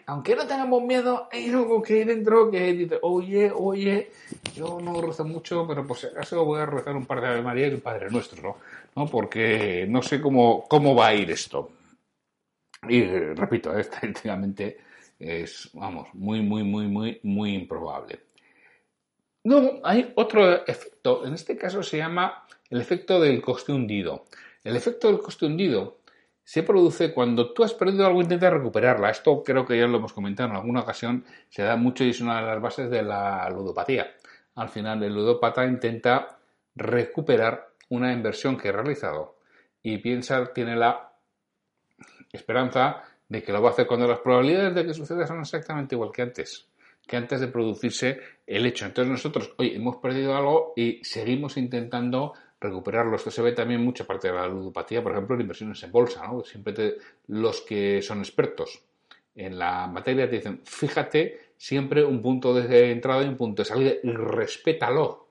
aunque 0.06 0.36
no 0.36 0.48
tengamos 0.48 0.82
miedo, 0.84 1.28
hay 1.32 1.50
algo 1.50 1.82
que 1.82 1.96
hay 1.96 2.04
dentro 2.06 2.50
que 2.50 2.74
dice, 2.74 2.98
oye, 3.02 3.52
oye, 3.54 4.12
yo 4.56 4.80
no 4.82 5.02
rezo 5.02 5.26
mucho, 5.26 5.68
pero 5.68 5.86
por 5.86 5.98
si 5.98 6.08
acaso 6.08 6.46
voy 6.46 6.62
a 6.62 6.66
rezar 6.66 6.96
un 6.96 7.06
par 7.06 7.20
de 7.20 7.28
Ave 7.28 7.42
María 7.42 7.68
y 7.68 7.74
un 7.74 7.82
Padre 7.82 8.10
Nuestro, 8.10 8.58
¿no? 8.96 9.06
porque 9.08 9.86
no 9.90 10.02
sé 10.02 10.22
cómo, 10.22 10.66
cómo 10.68 10.96
va 10.96 11.08
a 11.08 11.16
ir 11.16 11.30
esto. 11.32 11.72
Y 12.88 13.04
repito, 13.04 13.74
estadísticamente 13.78 14.78
es, 15.20 15.70
vamos, 15.74 16.08
muy, 16.14 16.42
muy, 16.42 16.64
muy, 16.64 16.88
muy, 16.88 17.20
muy 17.24 17.54
improbable. 17.54 18.20
Luego 19.44 19.82
hay 19.84 20.14
otro 20.16 20.66
efecto, 20.66 21.26
en 21.26 21.34
este 21.34 21.58
caso 21.58 21.84
se 21.84 21.98
llama 21.98 22.46
el 22.70 22.82
efecto 22.82 23.20
del 23.20 23.42
coste 23.42 23.72
hundido. 23.72 24.26
El 24.64 24.76
efecto 24.76 25.08
del 25.08 25.20
coste 25.20 25.46
hundido 25.46 26.00
se 26.44 26.64
produce 26.64 27.14
cuando 27.14 27.54
tú 27.54 27.64
has 27.64 27.74
perdido 27.74 28.06
algo 28.08 28.22
e 28.22 28.24
intentas 28.24 28.52
recuperarla. 28.52 29.12
Esto 29.12 29.44
creo 29.44 29.66
que 29.66 29.78
ya 29.78 29.88
lo 29.88 29.98
hemos 29.98 30.14
comentado 30.14 30.50
en 30.50 30.56
alguna 30.56 30.82
ocasión, 30.82 31.24
se 31.50 31.62
da 31.62 31.76
mucho 31.76 32.04
y 32.04 32.10
es 32.10 32.22
una 32.22 32.42
de 32.42 32.48
las 32.48 32.62
bases 32.62 32.90
de 32.90 33.04
la 33.04 33.48
ludopatía. 33.50 34.16
al 34.56 34.70
final 34.70 35.04
el 35.04 35.14
ludópata 35.14 35.66
intenta 35.66 36.40
recuperar 36.76 37.70
una 37.90 38.12
inversión 38.12 38.58
que 38.58 38.70
ha 38.70 38.72
realizado 38.72 39.38
y 39.82 40.00
piensa, 40.00 40.52
tiene 40.54 40.76
la 40.76 41.14
esperanza 42.32 43.04
de 43.28 43.44
que 43.44 43.52
lo 43.52 43.62
va 43.62 43.70
a 43.70 43.72
hacer 43.74 43.88
cuando 43.88 44.08
las 44.08 44.20
probabilidades 44.20 44.76
de 44.76 44.86
que 44.86 44.94
suceda 44.94 45.28
son 45.28 45.42
exactamente 45.42 45.96
igual 45.96 46.12
que 46.12 46.24
antes, 46.24 46.68
que 47.06 47.16
antes 47.16 47.40
de 47.40 47.48
producirse 47.48 48.20
el 48.46 48.66
hecho. 48.66 48.86
Entonces 48.86 49.12
nosotros, 49.12 49.54
hoy 49.58 49.76
hemos 49.76 49.98
perdido 49.98 50.36
algo 50.36 50.74
y 50.76 51.04
seguimos 51.04 51.58
intentando 51.58 52.34
recuperarlo. 52.60 53.16
Esto 53.16 53.32
se 53.32 53.42
ve 53.42 53.52
también 53.54 53.84
mucha 53.84 54.06
parte 54.06 54.28
de 54.30 54.34
la 54.34 54.48
ludopatía, 54.48 55.02
por 55.02 55.14
ejemplo, 55.14 55.36
en 55.36 55.42
inversiones 55.42 55.82
en 55.84 55.92
bolsa, 55.92 56.28
¿no? 56.28 56.44
Siempre 56.44 56.96
los 57.28 57.62
que 57.62 58.02
son 58.02 58.20
expertos 58.20 58.84
en 59.36 59.58
la 59.58 59.88
materia 59.88 60.30
te 60.30 60.36
dicen, 60.36 60.62
fíjate 60.66 61.54
siempre 61.56 62.04
un 62.04 62.22
punto 62.22 62.54
de 62.54 62.92
entrada 62.92 63.24
y 63.24 63.28
un 63.28 63.38
punto 63.38 63.62
de 63.62 63.66
salida 63.66 63.92
y 64.04 64.12
respétalo. 64.12 65.28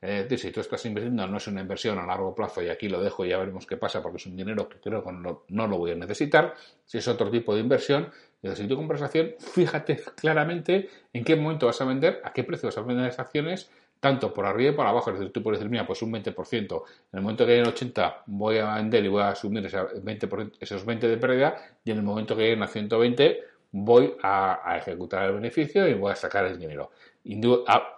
Es 0.00 0.28
decir, 0.28 0.38
si 0.38 0.50
tú 0.50 0.60
estás 0.60 0.84
invirtiendo, 0.84 1.24
no 1.28 1.36
es 1.36 1.46
una 1.46 1.60
inversión 1.60 1.96
a 1.96 2.04
largo 2.04 2.34
plazo 2.34 2.60
y 2.60 2.68
aquí 2.68 2.88
lo 2.88 3.00
dejo 3.00 3.24
y 3.24 3.28
ya 3.28 3.38
veremos 3.38 3.66
qué 3.66 3.76
pasa 3.76 4.02
porque 4.02 4.16
es 4.16 4.26
un 4.26 4.36
dinero 4.36 4.68
que 4.68 4.80
creo 4.80 5.04
que 5.04 5.12
no, 5.12 5.66
lo 5.68 5.78
voy 5.78 5.92
a 5.92 5.94
necesitar. 5.94 6.54
Si 6.84 6.98
es 6.98 7.06
otro 7.06 7.30
tipo 7.30 7.54
de 7.54 7.60
inversión, 7.60 8.10
si 8.54 8.66
tú 8.66 8.74
compras 8.74 9.00
acción, 9.02 9.34
fíjate 9.38 10.02
claramente 10.16 10.88
en 11.12 11.22
qué 11.22 11.36
momento 11.36 11.66
vas 11.66 11.80
a 11.80 11.84
vender, 11.84 12.20
a 12.24 12.32
qué 12.32 12.42
precio 12.42 12.68
vas 12.68 12.78
a 12.78 12.82
vender 12.82 13.06
esas 13.06 13.20
acciones, 13.20 13.70
tanto 14.02 14.34
por 14.34 14.44
arriba 14.44 14.72
y 14.72 14.74
por 14.74 14.84
abajo. 14.84 15.10
Es 15.10 15.18
decir, 15.20 15.32
tú 15.32 15.44
puedes 15.44 15.60
decir, 15.60 15.70
mira, 15.70 15.86
pues 15.86 16.02
un 16.02 16.12
20%. 16.12 16.82
En 17.12 17.18
el 17.18 17.22
momento 17.22 17.46
que 17.46 17.56
en 17.56 17.68
80 17.68 18.24
voy 18.26 18.58
a 18.58 18.74
vender 18.74 19.04
y 19.04 19.08
voy 19.08 19.22
a 19.22 19.28
asumir 19.28 19.64
esos 19.64 20.84
20 20.84 21.08
de 21.08 21.16
pérdida 21.18 21.54
y 21.84 21.92
en 21.92 21.98
el 21.98 22.02
momento 22.02 22.34
que 22.34 22.42
lleguen 22.42 22.64
a 22.64 22.66
120 22.66 23.40
voy 23.70 24.16
a, 24.20 24.76
ejecutar 24.76 25.28
el 25.28 25.34
beneficio 25.34 25.86
y 25.86 25.94
voy 25.94 26.10
a 26.10 26.16
sacar 26.16 26.46
el 26.46 26.58
dinero. 26.58 26.90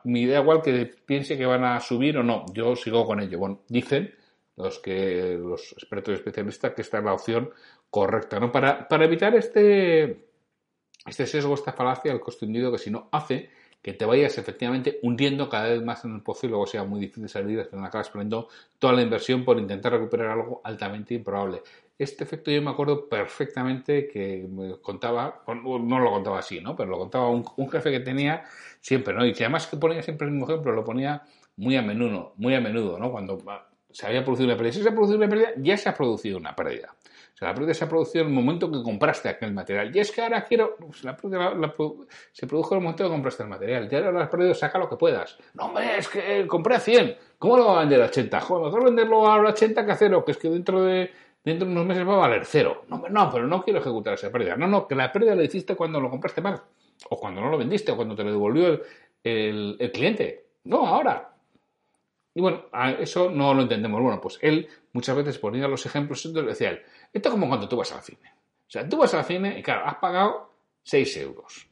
Mi 0.05 0.21
idea 0.21 0.41
igual 0.41 0.61
que 0.61 0.95
piense 1.07 1.39
que 1.39 1.47
van 1.47 1.65
a 1.65 1.81
subir 1.81 2.19
o 2.19 2.23
no, 2.23 2.45
yo 2.53 2.77
sigo 2.77 3.07
con 3.07 3.21
ello. 3.21 3.39
Bueno, 3.39 3.63
dicen 3.67 4.15
los 4.57 4.81
que 4.81 5.39
los 5.41 5.73
expertos 5.73 6.13
y 6.13 6.17
especialistas 6.17 6.75
que 6.75 6.83
esta 6.83 6.99
es 6.99 7.05
la 7.05 7.15
opción 7.15 7.51
correcta, 7.89 8.39
¿no? 8.39 8.53
Para, 8.53 8.87
para 8.87 9.07
evitar 9.07 9.35
este, 9.37 10.27
este 11.07 11.27
sesgo, 11.27 11.55
esta 11.55 11.73
falacia, 11.73 12.13
el 12.13 12.21
coste 12.21 12.45
hundido 12.45 12.71
que 12.71 12.79
si 12.79 12.91
no 12.91 13.09
hace 13.11 13.49
que 13.85 13.93
te 13.93 14.07
vayas 14.07 14.39
efectivamente 14.39 14.99
hundiendo 15.03 15.51
cada 15.51 15.69
vez 15.69 15.83
más 15.83 16.07
en 16.07 16.15
el 16.15 16.23
pozo 16.23 16.47
y 16.47 16.49
luego 16.49 16.67
sea 16.67 16.85
muy 16.85 17.01
difícil 17.01 17.29
salir, 17.29 17.61
hasta 17.61 17.77
que 17.77 17.85
acabas 17.85 18.09
perdiendo 18.09 18.49
toda 18.79 18.95
la 18.95 19.03
inversión 19.03 19.45
por 19.45 19.59
intentar 19.59 19.93
recuperar 19.93 20.31
algo 20.31 20.63
altamente 20.65 21.13
improbable. 21.13 21.61
Este 21.99 22.25
efecto 22.25 22.51
yo 22.51 22.63
me 22.63 22.71
acuerdo 22.71 23.07
perfectamente 23.11 24.09
que 24.09 24.49
me 24.49 24.79
contaba, 24.81 25.45
no 25.47 26.01
lo 26.01 26.11
contaba 26.11 26.39
así, 26.39 26.63
¿no? 26.63 26.75
Pero 26.75 26.89
lo 26.89 26.99
contaba 26.99 27.29
un, 27.29 27.45
jefe 27.71 27.91
que 27.91 28.01
tenía 28.01 28.45
siempre, 28.81 29.13
¿no? 29.13 29.27
Y 29.27 29.35
que 29.35 29.45
además 29.45 29.67
que 29.67 29.77
ponía 29.77 30.03
siempre 30.03 30.29
el 30.29 30.33
mismo 30.33 30.51
ejemplo, 30.51 30.73
lo 30.73 30.83
ponía 30.83 31.23
muy 31.57 31.77
a 31.77 31.83
menudo, 31.83 32.33
muy 32.39 32.55
a 32.55 32.63
menudo, 32.63 32.99
¿no? 32.99 33.13
Cuando 33.13 33.37
se 33.91 34.07
había 34.07 34.25
producido 34.25 34.49
una 34.49 34.57
pérdida. 34.57 34.73
Si 34.73 34.83
se 34.83 34.89
ha 34.89 34.93
producido 34.93 35.19
una 35.19 35.29
pérdida, 35.29 35.51
ya 35.59 35.77
se 35.77 35.91
ha 35.91 35.95
producido 35.95 36.39
una 36.39 36.57
pérdida. 36.57 36.97
La 37.45 37.55
pérdida 37.55 37.75
se 37.75 37.85
ha 37.85 37.89
producido 37.89 38.25
en 38.25 38.31
el 38.31 38.35
momento 38.35 38.71
que 38.71 38.83
compraste 38.83 39.29
aquel 39.29 39.53
material. 39.53 39.95
Y 39.95 40.01
es 40.01 40.11
que 40.11 40.23
ahora 40.23 40.45
quiero. 40.45 40.77
Pues 40.77 41.05
la 41.05 41.17
pérdida 41.17 41.55
se 42.33 42.47
produjo 42.47 42.75
en 42.75 42.79
el 42.79 42.83
momento 42.85 43.05
que 43.05 43.11
compraste 43.11 43.43
el 43.43 43.49
material. 43.49 43.89
Ya 43.89 43.99
ahora 43.99 44.25
has 44.25 44.29
perdido, 44.31 44.55
saca 44.55 44.79
lo 44.79 44.89
que 44.89 44.97
puedas. 44.97 45.39
No, 45.55 45.67
hombre, 45.67 45.99
es 45.99 46.09
que 46.09 46.47
compré 46.47 46.77
a 46.77 46.81
100. 46.81 47.17
¿Cómo 47.39 47.59
lo 47.59 47.67
va 47.67 47.77
a 47.77 47.81
vender 47.81 48.03
a 48.03 48.07
80? 48.07 48.41
Joder, 48.41 48.65
mejor 48.65 48.85
venderlo 48.85 49.27
a 49.27 49.39
80 49.41 49.85
que 49.85 49.93
a 49.93 49.97
cero, 49.97 50.25
que 50.25 50.33
es 50.33 50.39
que 50.39 50.49
dentro 50.49 50.83
de 50.83 51.11
dentro 51.45 51.67
de 51.67 51.73
unos 51.73 51.87
meses 51.87 52.09
va 52.09 52.15
a 52.15 52.19
valer 52.19 52.45
cero. 52.45 52.85
No, 52.89 53.05
no, 53.09 53.31
pero 53.31 53.47
no 53.47 53.63
quiero 53.63 53.81
ejecutar 53.81 54.15
esa 54.15 54.33
pérdida. 54.33 54.57
No, 54.57 54.67
no, 54.67 54.89
que 54.89 54.95
la 54.95 55.13
pérdida 55.13 55.35
la 55.35 55.45
hiciste 55.45 55.77
cuando 55.77 56.01
lo 56.01 56.11
compraste 56.11 56.41
mal, 56.41 56.63
o 57.11 57.19
cuando 57.19 57.41
no 57.41 57.51
lo 57.51 57.59
vendiste, 57.59 57.93
o 57.93 57.97
cuando 57.97 58.15
te 58.15 58.25
lo 58.25 58.31
devolvió 58.31 58.81
el, 59.23 59.91
cliente. 59.93 60.47
No, 60.65 60.87
ahora. 60.87 61.31
Y 62.35 62.41
bueno, 62.41 62.65
eso 62.99 63.31
no 63.31 63.55
lo 63.55 63.63
entendemos. 63.63 64.03
Bueno, 64.03 64.21
pues 64.21 64.39
él 64.43 64.69
muchas 64.93 65.17
veces 65.17 65.39
ponía 65.39 65.69
los 65.69 65.87
ejemplos, 65.87 66.25
entonces 66.27 66.59
decía 66.59 66.71
él, 66.71 66.83
esto 67.13 67.29
es 67.29 67.33
como 67.33 67.49
cuando 67.49 67.69
tú 67.69 67.77
vas 67.77 67.93
al 67.93 68.03
cine. 68.03 68.33
O 68.67 68.71
sea, 68.71 68.89
tú 68.89 68.97
vas 68.99 69.15
al 69.15 69.25
cine 69.25 69.59
y 69.59 69.63
claro, 69.63 69.87
has 69.87 69.97
pagado 69.97 70.51
6 70.83 71.17
euros. 71.19 71.69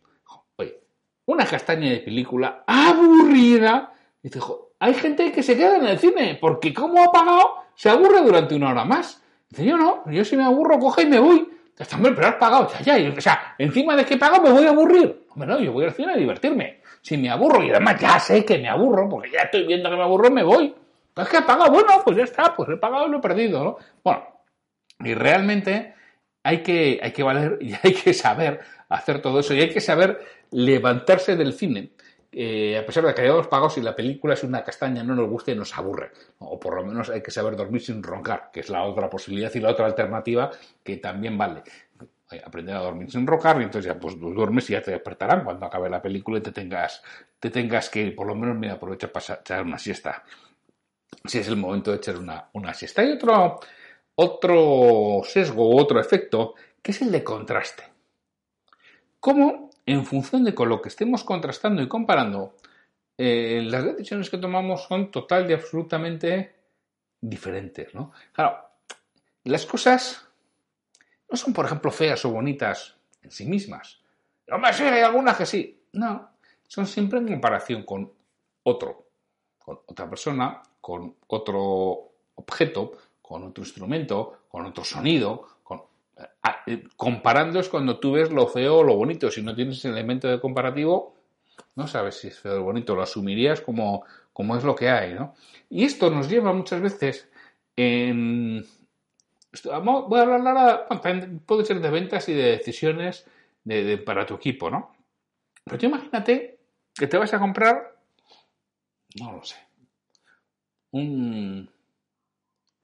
Oye, 0.57 0.79
una 1.27 1.45
castaña 1.47 1.91
de 1.91 1.99
película 1.99 2.63
aburrida. 2.67 3.93
Y 4.23 4.29
dice, 4.29 4.41
hay 4.79 4.95
gente 4.95 5.33
que 5.33 5.43
se 5.43 5.57
queda 5.57 5.77
en 5.79 5.87
el 5.87 5.99
cine 5.99 6.39
porque 6.41 6.73
como 6.73 7.03
ha 7.03 7.11
pagado, 7.11 7.55
se 7.75 7.91
aburre 7.91 8.23
durante 8.23 8.55
una 8.55 8.71
hora 8.71 8.85
más. 8.85 9.21
Dice, 9.49 9.65
yo 9.65 9.77
no, 9.77 10.09
yo 10.11 10.25
si 10.25 10.37
me 10.37 10.45
aburro, 10.45 10.79
coge 10.79 11.03
y 11.03 11.07
me 11.07 11.19
voy. 11.19 11.49
Hombre, 11.95 12.13
pero 12.13 12.29
has 12.29 12.35
pagado, 12.35 12.71
ya, 12.85 12.99
ya. 12.99 13.11
O 13.11 13.21
sea, 13.21 13.55
encima 13.59 13.97
de 13.97 14.05
que 14.05 14.17
pago 14.17 14.43
me 14.43 14.51
voy 14.51 14.67
a 14.67 14.71
aburrir. 14.71 15.27
Hombre, 15.31 15.49
no, 15.49 15.61
yo 15.61 15.73
voy 15.73 15.85
al 15.85 15.93
cine 15.93 16.13
a 16.13 16.17
divertirme. 16.17 16.81
Si 17.01 17.17
me 17.17 17.31
aburro, 17.31 17.63
y 17.63 17.71
además 17.71 18.01
ya 18.01 18.19
sé 18.21 18.45
que 18.45 18.59
me 18.59 18.69
aburro, 18.69 19.09
porque 19.09 19.31
ya 19.31 19.43
estoy 19.43 19.67
viendo 19.67 19.91
que 19.91 19.97
me 19.97 20.03
aburro, 20.03 20.31
me 20.31 20.45
voy. 20.45 20.75
Es 21.17 21.29
que 21.29 21.39
he 21.39 21.43
pagado, 21.43 21.71
bueno, 21.71 22.01
pues 22.05 22.17
ya 22.17 22.25
está, 22.25 22.55
pues 22.55 22.69
he 22.69 22.77
pagado 22.77 23.07
y 23.07 23.11
lo 23.11 23.19
he 23.19 23.21
perdido, 23.21 23.65
¿no? 23.65 23.77
Bueno, 24.03 24.23
y 25.01 25.15
realmente 25.15 25.95
hay 26.43 26.63
que, 26.63 27.01
hay 27.03 27.13
que 27.13 27.23
valer 27.23 27.59
y 27.61 27.75
hay 27.83 27.95
que 27.95 28.15
saber 28.15 28.61
hacer 28.89 29.21
todo 29.21 29.41
eso 29.41 29.55
y 29.55 29.61
hay 29.61 29.71
que 29.71 29.81
saber 29.81 30.21
levantarse 30.51 31.37
del 31.37 31.55
cine 31.55 31.91
eh, 32.35 32.79
a 32.79 32.87
pesar 32.87 33.05
de 33.05 33.15
que 33.15 33.21
hayamos 33.21 33.47
pagado, 33.47 33.69
si 33.69 33.83
la 33.83 33.95
película 33.95 34.33
es 34.33 34.43
una 34.43 34.65
castaña, 34.65 35.05
no 35.05 35.15
nos 35.15 35.29
gusta 35.29 35.53
y 35.53 35.55
nos 35.55 35.77
aburre. 35.77 36.13
O 36.39 36.59
por 36.59 36.75
lo 36.75 36.85
menos 36.85 37.11
hay 37.11 37.23
que 37.23 37.31
saber 37.31 37.57
dormir 37.57 37.83
sin 37.83 38.03
roncar, 38.03 38.51
que 38.51 38.61
es 38.61 38.71
la 38.71 38.85
otra 38.85 39.11
posibilidad 39.11 39.55
y 39.55 39.61
la 39.61 39.71
otra 39.71 39.85
alternativa 39.85 40.51
que 40.83 40.97
también 40.97 41.37
vale. 41.37 41.63
Aprender 42.43 42.75
a 42.75 42.81
dormir 42.81 43.11
sin 43.11 43.27
roncar 43.27 43.61
y 43.61 43.65
entonces 43.65 43.93
ya 43.93 44.01
pues 44.01 44.19
duermes 44.19 44.71
y 44.71 44.73
ya 44.73 44.81
te 44.81 44.93
despertarán 44.93 45.45
cuando 45.45 45.67
acabe 45.67 45.91
la 45.91 46.01
película 46.01 46.39
y 46.39 46.41
te 46.41 46.53
tengas, 46.53 47.03
te 47.39 47.51
tengas 47.51 47.91
que 47.91 48.01
ir. 48.01 48.17
Por 48.17 48.27
lo 48.27 48.35
menos, 48.35 48.57
mira, 48.57 48.75
aprovecha 48.75 49.13
para 49.13 49.35
echar 49.35 49.63
una 49.63 49.79
siesta. 49.79 50.25
Si 51.27 51.39
es 51.39 51.49
el 51.49 51.59
momento 51.59 51.91
de 51.91 51.99
echar 51.99 52.17
una, 52.17 52.49
una 52.55 52.73
siesta. 52.73 53.03
Hay 53.03 53.13
otro, 53.13 53.61
otro 54.15 55.21
sesgo, 55.25 55.77
otro 55.77 56.01
efecto, 56.01 56.55
que 56.81 56.93
es 56.93 57.03
el 57.03 57.13
de 57.13 57.23
contraste. 57.23 57.85
¿Cómo 59.21 59.72
en 59.87 60.05
función 60.05 60.45
de 60.45 60.55
con 60.55 60.69
lo 60.69 60.81
que 60.81 60.89
estemos 60.89 61.25
contrastando 61.25 61.83
y 61.83 61.89
comparando, 61.89 62.57
eh, 63.19 63.63
las 63.65 63.85
decisiones 63.85 64.31
que 64.31 64.39
tomamos 64.39 64.85
son 64.85 65.11
total 65.11 65.51
y 65.51 65.55
absolutamente 65.55 66.55
diferentes, 67.21 67.95
¿no? 67.95 68.13
Claro, 68.33 68.59
las 69.45 69.67
cosas 69.67 70.27
no 71.31 71.37
son, 71.37 71.53
por 71.53 71.67
ejemplo, 71.67 71.91
feas 71.91 72.25
o 72.25 72.31
bonitas 72.31 72.97
en 73.23 73.31
sí 73.31 73.47
mismas. 73.47 74.01
No 74.47 74.59
me 74.59 74.73
sé, 74.73 74.89
hay 74.89 75.03
algunas 75.03 75.37
que 75.37 75.47
sí. 75.47 75.83
No, 75.93 76.31
son 76.67 76.87
siempre 76.87 77.19
en 77.19 77.29
comparación 77.29 77.85
con 77.85 78.13
otro, 78.65 79.09
con 79.59 79.81
otra 79.87 80.09
persona, 80.09 80.63
con 80.81 81.17
otro 81.29 82.13
objeto, 82.35 82.93
con 83.21 83.45
otro 83.45 83.63
instrumento, 83.63 84.45
con 84.49 84.67
otro 84.67 84.85
sonido, 84.85 85.49
comparando 86.97 87.61
es 87.61 87.69
cuando 87.69 87.99
tú 87.99 88.13
ves 88.13 88.31
lo 88.31 88.47
feo 88.47 88.79
o 88.79 88.83
lo 88.83 88.97
bonito. 88.97 89.31
Si 89.31 89.43
no 89.43 89.55
tienes 89.55 89.85
el 89.85 89.93
elemento 89.93 90.29
de 90.29 90.41
comparativo, 90.41 91.17
no 91.75 91.87
sabes 91.87 92.17
si 92.17 92.29
es 92.29 92.39
feo 92.39 92.61
o 92.61 92.65
bonito. 92.65 92.95
Lo 92.95 93.03
asumirías 93.03 93.61
como, 93.61 94.05
como 94.33 94.57
es 94.57 94.65
lo 94.65 94.75
que 94.75 94.91
hay, 94.91 95.15
¿no? 95.15 95.35
Y 95.69 95.85
esto 95.85 96.11
nos 96.11 96.29
lleva 96.29 96.53
muchas 96.53 96.81
veces 96.81 97.29
en... 97.77 98.65
Voy 99.65 100.19
a 100.19 100.23
hablar 100.23 100.47
ahora, 100.47 100.89
puede 101.45 101.65
ser 101.65 101.81
de 101.81 101.91
ventas 101.91 102.29
y 102.29 102.33
de 102.33 102.53
decisiones 102.53 103.27
de, 103.65 103.99
para 103.99 104.25
tu 104.25 104.35
equipo, 104.35 104.71
¿no? 104.71 104.95
Pero 105.65 105.79
tú 105.79 105.87
imagínate 105.87 106.59
que 106.95 107.07
te 107.07 107.19
vas 107.19 107.33
a 107.35 107.39
comprar, 107.39 107.97
no 109.21 109.33
lo 109.33 109.45
sé, 109.45 109.57
un, 110.93 111.71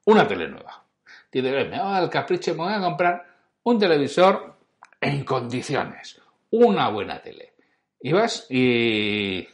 una 0.05 0.27
tele 0.27 0.47
nueva. 0.47 0.85
Dices, 1.31 1.69
me 1.69 1.79
va 1.79 1.97
al 1.97 2.09
capricho, 2.09 2.51
me 2.51 2.63
voy 2.63 2.73
a 2.73 2.79
comprar 2.79 3.25
un 3.63 3.77
televisor 3.77 4.55
en 4.99 5.23
condiciones, 5.23 6.19
una 6.51 6.89
buena 6.89 7.21
tele. 7.21 7.53
Y 8.01 8.11
vas 8.11 8.47
y... 8.49 9.47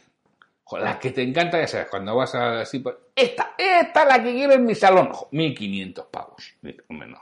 la 0.72 0.98
que 0.98 1.10
te 1.10 1.22
encanta, 1.22 1.60
ya 1.60 1.66
sabes, 1.66 1.88
cuando 1.90 2.16
vas 2.16 2.34
a 2.34 2.58
decir, 2.58 2.82
pues, 2.82 2.96
esta, 3.14 3.54
esta 3.58 4.02
es 4.02 4.08
la 4.08 4.22
que 4.22 4.32
quiero 4.32 4.54
en 4.54 4.64
mi 4.64 4.74
salón, 4.74 5.10
1500 5.30 6.06
pavos. 6.06 6.54
Hombre, 6.88 7.08
no. 7.08 7.18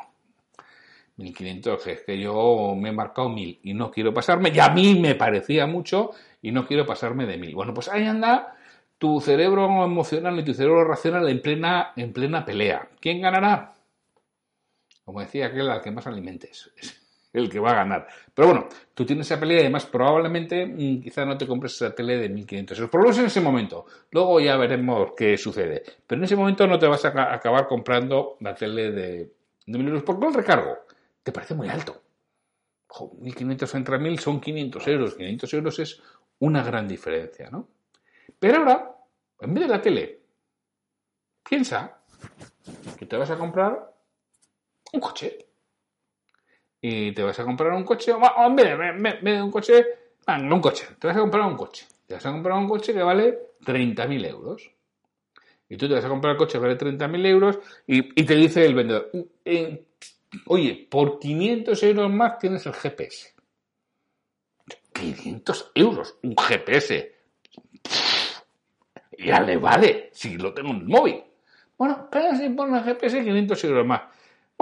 1500, 1.17 1.87
es 1.87 2.01
que 2.03 2.19
yo 2.19 2.75
me 2.77 2.89
he 2.89 2.93
marcado 2.93 3.29
1000 3.29 3.61
y 3.63 3.75
no 3.75 3.91
quiero 3.91 4.13
pasarme, 4.13 4.51
y 4.53 4.59
a 4.59 4.69
mí 4.71 4.99
me 4.99 5.15
parecía 5.15 5.67
mucho 5.67 6.11
y 6.43 6.51
no 6.51 6.67
quiero 6.67 6.85
pasarme 6.85 7.27
de 7.27 7.39
1000. 7.39 7.55
Bueno, 7.55 7.75
pues 7.75 7.89
ahí 7.89 8.05
anda 8.05 8.57
tu 8.99 9.21
cerebro 9.21 9.85
emocional 9.85 10.39
y 10.39 10.45
tu 10.45 10.55
cerebro 10.55 10.85
racional 10.85 11.29
en 11.29 11.41
plena, 11.41 11.93
en 11.97 12.13
plena 12.13 12.45
pelea. 12.45 12.89
¿Quién 13.01 13.21
ganará? 13.21 13.75
Como 15.05 15.21
decía 15.21 15.47
aquel, 15.47 15.71
al 15.71 15.81
que 15.81 15.91
más 15.91 16.07
alimentes. 16.07 16.71
Es 16.77 17.01
el 17.33 17.51
que 17.51 17.59
va 17.59 17.73
a 17.73 17.75
ganar. 17.75 18.07
Pero 18.33 18.49
bueno, 18.49 18.69
tú 18.95 19.05
tienes 19.05 19.27
esa 19.27 19.41
pelea 19.41 19.59
y 19.59 19.61
además 19.63 19.87
probablemente 19.87 20.67
mm, 20.67 21.03
quizá 21.03 21.25
no 21.25 21.37
te 21.37 21.47
compres 21.47 21.75
esa 21.75 21.95
tele 21.95 22.17
de 22.17 22.29
1500 22.29 22.79
euros. 22.79 22.91
Por 22.91 23.01
lo 23.01 23.07
menos 23.07 23.19
en 23.19 23.27
ese 23.27 23.41
momento. 23.41 23.87
Luego 24.13 24.41
ya 24.41 24.57
veremos 24.57 25.13
qué 25.17 25.37
sucede. 25.37 25.83
Pero 26.07 26.21
en 26.21 26.25
ese 26.25 26.37
momento 26.37 26.67
no 26.67 26.79
te 26.79 26.87
vas 26.87 27.05
a 27.05 27.35
acabar 27.35 27.67
comprando 27.67 28.37
la 28.41 28.55
tele 28.55 28.93
de, 28.93 29.31
de 29.67 29.79
1000 29.79 29.89
euros. 29.89 30.03
Porque 30.05 30.27
el 30.27 30.35
recargo 30.35 30.79
te 31.23 31.33
parece 31.33 31.55
muy 31.55 31.69
alto. 31.69 32.01
1500 33.19 33.75
entre 33.75 33.99
1000 33.99 34.19
son 34.21 34.41
500 34.41 34.87
euros. 34.89 35.15
500 35.17 35.55
euros 35.55 35.79
es 35.81 36.03
una 36.39 36.63
gran 36.63 36.87
diferencia, 36.87 37.51
¿no? 37.51 37.69
Pero 38.39 38.59
ahora 38.59 38.95
en 39.41 39.55
vez 39.55 39.65
de 39.65 39.69
la 39.69 39.83
tele, 39.83 40.21
piensa 41.49 41.99
que 42.99 43.07
te 43.07 43.17
vas 43.17 43.31
a 43.31 43.37
comprar 43.37 43.94
un 44.95 45.01
coche. 45.01 45.39
Y 46.81 47.13
te 47.13 47.23
vas 47.23 47.39
a 47.39 47.45
comprar 47.45 47.73
un 47.73 47.85
coche, 47.85 48.13
o 48.13 48.47
en 48.47 48.57
vez 48.57 49.23
de, 49.23 49.43
un 49.43 49.51
coche, 49.51 49.87
no 50.27 50.57
un 50.57 50.61
coche, 50.61 50.87
te 50.99 51.07
vas 51.07 51.17
a 51.17 51.21
comprar 51.21 51.47
un 51.47 51.57
coche. 51.57 51.87
Te 52.07 52.15
vas 52.15 52.27
a 52.27 52.31
comprar 52.31 52.59
un 52.59 52.69
coche 52.69 52.93
que 52.93 53.03
vale 53.03 53.39
30.000 53.65 54.27
euros. 54.27 54.71
Y 55.69 55.77
tú 55.77 55.89
te 55.89 55.95
vas 55.95 56.05
a 56.05 56.09
comprar 56.09 56.33
el 56.33 56.39
coche 56.39 56.59
que 56.59 56.67
vale 56.67 56.77
30.000 56.77 57.27
euros 57.27 57.59
y, 57.87 58.03
te 58.25 58.35
dice 58.35 58.67
el 58.67 58.75
vendedor, 58.75 59.11
eh, 59.45 59.87
oye, 60.47 60.87
por 60.91 61.19
500 61.19 61.83
euros 61.83 62.13
más 62.13 62.39
tienes 62.39 62.67
el 62.67 62.75
GPS. 62.75 63.35
500 64.93 65.73
euros, 65.75 66.19
un 66.23 66.37
GPS. 66.37 67.15
ya 69.19 69.41
le 69.41 69.57
vale, 69.57 70.11
si 70.13 70.37
lo 70.37 70.53
tengo 70.53 70.71
en 70.71 70.77
el 70.77 70.85
móvil. 70.85 71.25
Bueno, 71.79 72.09
cada 72.11 72.37
si 72.37 72.49
pone 72.51 72.79
el 72.79 72.85
GPS 72.85 73.25
500 73.25 73.65
euros 73.65 73.87
más. 73.87 74.03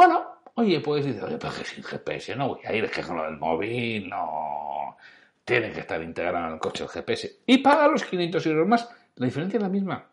Bueno, 0.05 0.27
oye, 0.55 0.81
puedes 0.81 1.07
decir, 1.07 1.23
oye, 1.23 1.39
pero 1.39 1.55
que 1.55 1.65
sin 1.65 1.85
GPS 1.85 2.35
no 2.35 2.49
voy 2.49 2.61
a 2.65 2.75
ir, 2.75 2.83
es 2.83 2.91
que 2.91 3.03
con 3.03 3.19
lo 3.19 3.23
del 3.23 3.37
móvil 3.37 4.09
no. 4.09 4.97
Tiene 5.45 5.71
que 5.71 5.79
estar 5.79 6.03
integrado 6.03 6.49
en 6.49 6.55
el 6.55 6.59
coche 6.59 6.83
el 6.83 6.91
GPS. 6.91 7.43
Y 7.47 7.59
paga 7.59 7.87
los 7.87 8.03
500 8.03 8.45
euros 8.47 8.67
más. 8.67 8.89
La 9.15 9.27
diferencia 9.27 9.59
es 9.59 9.63
la 9.63 9.69
misma. 9.69 10.11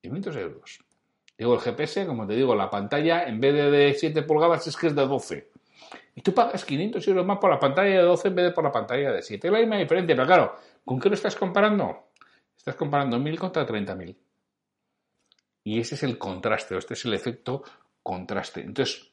500 0.00 0.36
euros. 0.36 0.80
Digo, 1.36 1.52
el 1.52 1.60
GPS, 1.60 2.06
como 2.06 2.26
te 2.26 2.32
digo, 2.32 2.54
la 2.54 2.70
pantalla 2.70 3.24
en 3.24 3.38
vez 3.38 3.52
de 3.52 3.70
de 3.70 3.92
7 3.92 4.22
pulgadas 4.22 4.66
es 4.68 4.74
que 4.74 4.86
es 4.86 4.96
de 4.96 5.06
12. 5.06 5.50
Y 6.14 6.22
tú 6.22 6.32
pagas 6.32 6.64
500 6.64 7.06
euros 7.06 7.26
más 7.26 7.36
por 7.36 7.50
la 7.50 7.60
pantalla 7.60 7.90
de 7.90 8.02
12 8.04 8.28
en 8.28 8.34
vez 8.36 8.44
de 8.46 8.52
por 8.52 8.64
la 8.64 8.72
pantalla 8.72 9.12
de 9.12 9.20
7. 9.20 9.48
Es 9.48 9.52
la 9.52 9.58
misma 9.58 9.76
diferencia, 9.76 10.16
pero 10.16 10.26
claro, 10.26 10.56
¿con 10.82 10.98
qué 10.98 11.10
lo 11.10 11.14
estás 11.14 11.36
comparando? 11.36 12.08
Estás 12.56 12.74
comparando 12.74 13.18
1000 13.18 13.38
contra 13.38 13.66
30.000. 13.66 14.16
Y 15.64 15.78
ese 15.78 15.94
es 15.94 16.02
el 16.04 16.16
contraste, 16.16 16.74
o 16.74 16.78
este 16.78 16.94
es 16.94 17.04
el 17.04 17.12
efecto 17.12 17.62
contraste. 18.02 18.60
Entonces, 18.60 19.10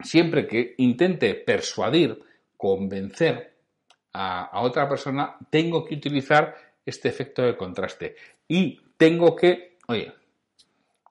siempre 0.00 0.46
que 0.46 0.74
intente 0.78 1.34
persuadir, 1.34 2.22
convencer 2.56 3.54
a, 4.12 4.60
otra 4.62 4.88
persona, 4.88 5.36
tengo 5.50 5.84
que 5.84 5.94
utilizar 5.94 6.56
este 6.84 7.08
efecto 7.08 7.42
de 7.42 7.56
contraste. 7.56 8.16
Y 8.46 8.80
tengo 8.96 9.36
que, 9.36 9.78
oye, 9.86 10.12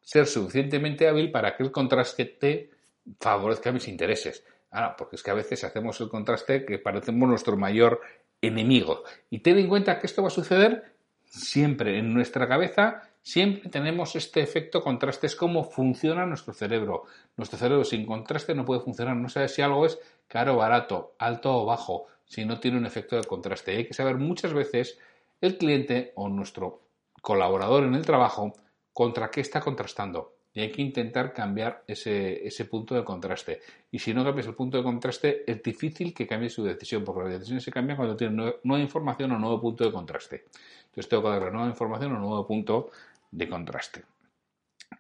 ser 0.02 0.26
suficientemente 0.26 1.08
hábil 1.08 1.32
para 1.32 1.56
que 1.56 1.64
el 1.64 1.72
contraste 1.72 2.26
te 2.26 2.72
favorezca 3.20 3.72
mis 3.72 3.88
intereses. 3.88 4.44
Ahora, 4.72 4.96
porque 4.98 5.16
es 5.16 5.24
que 5.24 5.32
a 5.32 5.36
veces 5.36 5.64
hacemos 5.64 6.00
el 6.02 6.10
contraste 6.10 6.66
que 6.66 6.80
parecemos 6.80 7.30
nuestro 7.30 7.56
mayor 7.56 8.02
enemigo. 8.42 9.04
Y 9.30 9.40
ten 9.40 9.58
en 9.58 9.70
cuenta 9.70 10.00
que 10.00 10.08
esto 10.08 10.22
va 10.22 10.28
a 10.28 10.32
suceder 10.32 10.96
siempre 11.26 11.98
en 11.98 12.14
nuestra 12.14 12.48
cabeza 12.48 13.04
Siempre 13.28 13.70
tenemos 13.70 14.16
este 14.16 14.40
efecto 14.40 14.82
contraste, 14.82 15.28
es 15.28 15.36
cómo 15.36 15.66
funciona 15.66 16.26
nuestro 16.26 16.54
cerebro. 16.54 17.04
Nuestro 17.36 17.60
cerebro 17.60 17.84
sin 17.84 18.06
contraste 18.06 18.56
no 18.56 18.64
puede 18.64 18.80
funcionar, 18.80 19.18
no 19.18 19.28
sabe 19.28 19.50
si 19.50 19.62
algo 19.62 19.86
es 19.86 20.00
caro 20.30 20.54
o 20.54 20.58
barato, 20.60 21.14
alto 21.20 21.54
o 21.54 21.66
bajo, 21.66 22.06
si 22.24 22.46
no 22.46 22.62
tiene 22.62 22.78
un 22.78 22.86
efecto 22.86 23.18
de 23.18 23.26
contraste. 23.26 23.76
hay 23.76 23.86
que 23.86 23.94
saber 23.94 24.16
muchas 24.16 24.54
veces 24.54 24.98
el 25.42 25.58
cliente 25.58 26.14
o 26.16 26.30
nuestro 26.30 26.84
colaborador 27.22 27.84
en 27.84 27.96
el 27.96 28.06
trabajo 28.06 28.54
contra 28.94 29.30
qué 29.30 29.42
está 29.42 29.60
contrastando. 29.60 30.38
Y 30.54 30.62
hay 30.62 30.72
que 30.72 30.82
intentar 30.82 31.34
cambiar 31.34 31.84
ese, 31.86 32.48
ese, 32.48 32.64
punto 32.64 32.96
de 32.96 33.04
contraste. 33.04 33.60
Y 33.92 34.00
si 34.00 34.14
no 34.14 34.24
cambias 34.24 34.48
el 34.48 34.56
punto 34.56 34.78
de 34.78 34.84
contraste, 34.84 35.44
es 35.46 35.62
difícil 35.62 36.14
que 36.14 36.26
cambie 36.26 36.50
su 36.50 36.64
decisión, 36.64 37.04
porque 37.04 37.24
las 37.24 37.34
decisiones 37.34 37.64
se 37.64 37.72
cambian 37.72 37.98
cuando 37.98 38.16
tienen 38.16 38.38
nueva, 38.38 38.82
información 38.82 39.34
o 39.34 39.38
nuevo 39.38 39.60
punto 39.60 39.84
de 39.84 39.92
contraste. 39.92 40.46
Entonces 40.86 41.10
tengo 41.10 41.24
que 41.24 41.30
darle 41.30 41.52
nueva 41.52 41.68
información 41.68 42.16
o 42.16 42.20
nuevo 42.20 42.48
punto 42.48 42.90
de 43.32 43.50
contraste. 43.50 44.04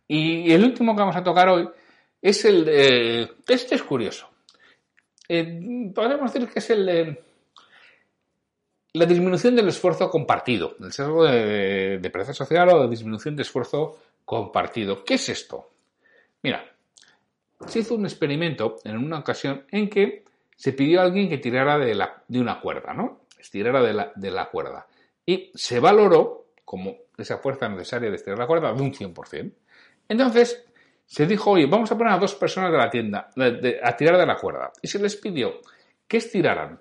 Y 0.08 0.52
el 0.52 0.64
último 0.64 0.96
que 0.96 1.02
vamos 1.02 1.16
a 1.16 1.24
tocar 1.24 1.50
hoy 1.50 1.70
es 2.22 2.46
el 2.46 2.66
de... 2.66 3.36
Este 3.48 3.76
es 3.76 3.84
curioso. 3.84 4.30
Eh, 5.30 5.92
podemos 5.94 6.32
decir 6.32 6.50
que 6.50 6.60
es 6.60 6.70
el 6.70 6.86
de 6.86 7.24
la 8.94 9.06
disminución 9.06 9.56
del 9.56 9.68
esfuerzo 9.68 10.10
compartido, 10.10 10.76
el 10.80 10.92
sesgo 10.92 11.26
de, 11.26 12.00
de 12.00 12.34
social 12.34 12.70
o 12.70 12.82
de 12.84 12.90
disminución 12.90 13.36
de 13.36 13.44
esfuerzo 13.44 14.00
compartido. 14.26 15.04
¿Qué 15.04 15.16
es 15.16 15.30
esto? 15.30 15.70
Mira, 16.42 16.66
se 17.68 17.80
hizo 17.80 17.96
un 17.96 18.06
experimento 18.06 18.78
en 18.84 18.98
una 18.98 19.20
ocasión 19.20 19.66
en 19.72 19.90
que 19.90 20.24
se 20.56 20.74
pidió 20.74 21.02
a 21.02 21.04
alguien 21.04 21.30
que 21.30 21.38
tirara 21.38 21.78
de, 21.78 21.94
la, 21.94 22.24
de 22.28 22.40
una 22.40 22.60
cuerda, 22.60 22.94
¿no? 22.94 23.22
Estirara 23.40 23.82
de 23.82 23.94
la, 23.94 24.12
de 24.16 24.32
la 24.32 24.50
cuerda. 24.50 24.88
Y 25.26 25.52
se 25.54 25.80
valoró 25.80 26.48
como 26.66 26.96
esa 27.17 27.38
fuerza 27.38 27.67
necesaria 27.67 28.10
de 28.10 28.15
estirar 28.15 28.38
la 28.38 28.47
cuerda 28.47 28.73
de 28.73 28.82
un 28.82 28.93
100%. 28.93 29.53
Entonces, 30.10 30.65
se 31.06 31.25
dijo, 31.25 31.51
oye, 31.51 31.65
vamos 31.65 31.91
a 31.91 31.97
poner 31.97 32.13
a 32.13 32.17
dos 32.17 32.36
personas 32.36 32.71
de 32.71 32.77
la 32.77 32.89
tienda 32.89 33.30
a 33.84 33.95
tirar 33.95 34.17
de 34.17 34.25
la 34.25 34.36
cuerda. 34.36 34.71
Y 34.82 34.88
se 34.88 34.99
les 34.99 35.15
pidió 35.15 35.62
que 36.08 36.17
estiraran 36.17 36.80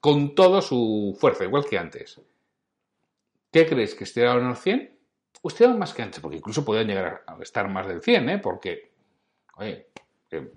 con 0.00 0.34
toda 0.34 0.60
su 0.62 1.16
fuerza, 1.18 1.44
igual 1.44 1.64
que 1.68 1.78
antes. 1.78 2.20
¿Qué 3.52 3.66
crees? 3.66 3.94
¿Que 3.94 4.04
estiraron 4.04 4.46
al 4.46 4.56
100? 4.56 4.98
O 5.42 5.48
estiraron 5.48 5.78
más 5.78 5.94
que 5.94 6.02
antes, 6.02 6.20
porque 6.20 6.36
incluso 6.36 6.64
podían 6.64 6.86
llegar 6.86 7.24
a 7.26 7.36
estar 7.42 7.68
más 7.68 7.86
del 7.86 8.00
100, 8.00 8.28
¿eh? 8.28 8.38
Porque, 8.38 8.92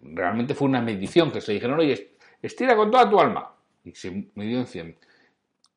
realmente 0.01 0.53
fue 0.53 0.67
una 0.67 0.81
medición 0.81 1.31
que 1.31 1.41
se 1.41 1.53
dijeron, 1.53 1.79
oye, 1.79 2.15
estira 2.41 2.75
con 2.75 2.91
toda 2.91 3.09
tu 3.09 3.19
alma. 3.19 3.55
Y 3.83 3.93
se 3.93 4.29
midió 4.35 4.59
en 4.59 4.67
100. 4.67 4.97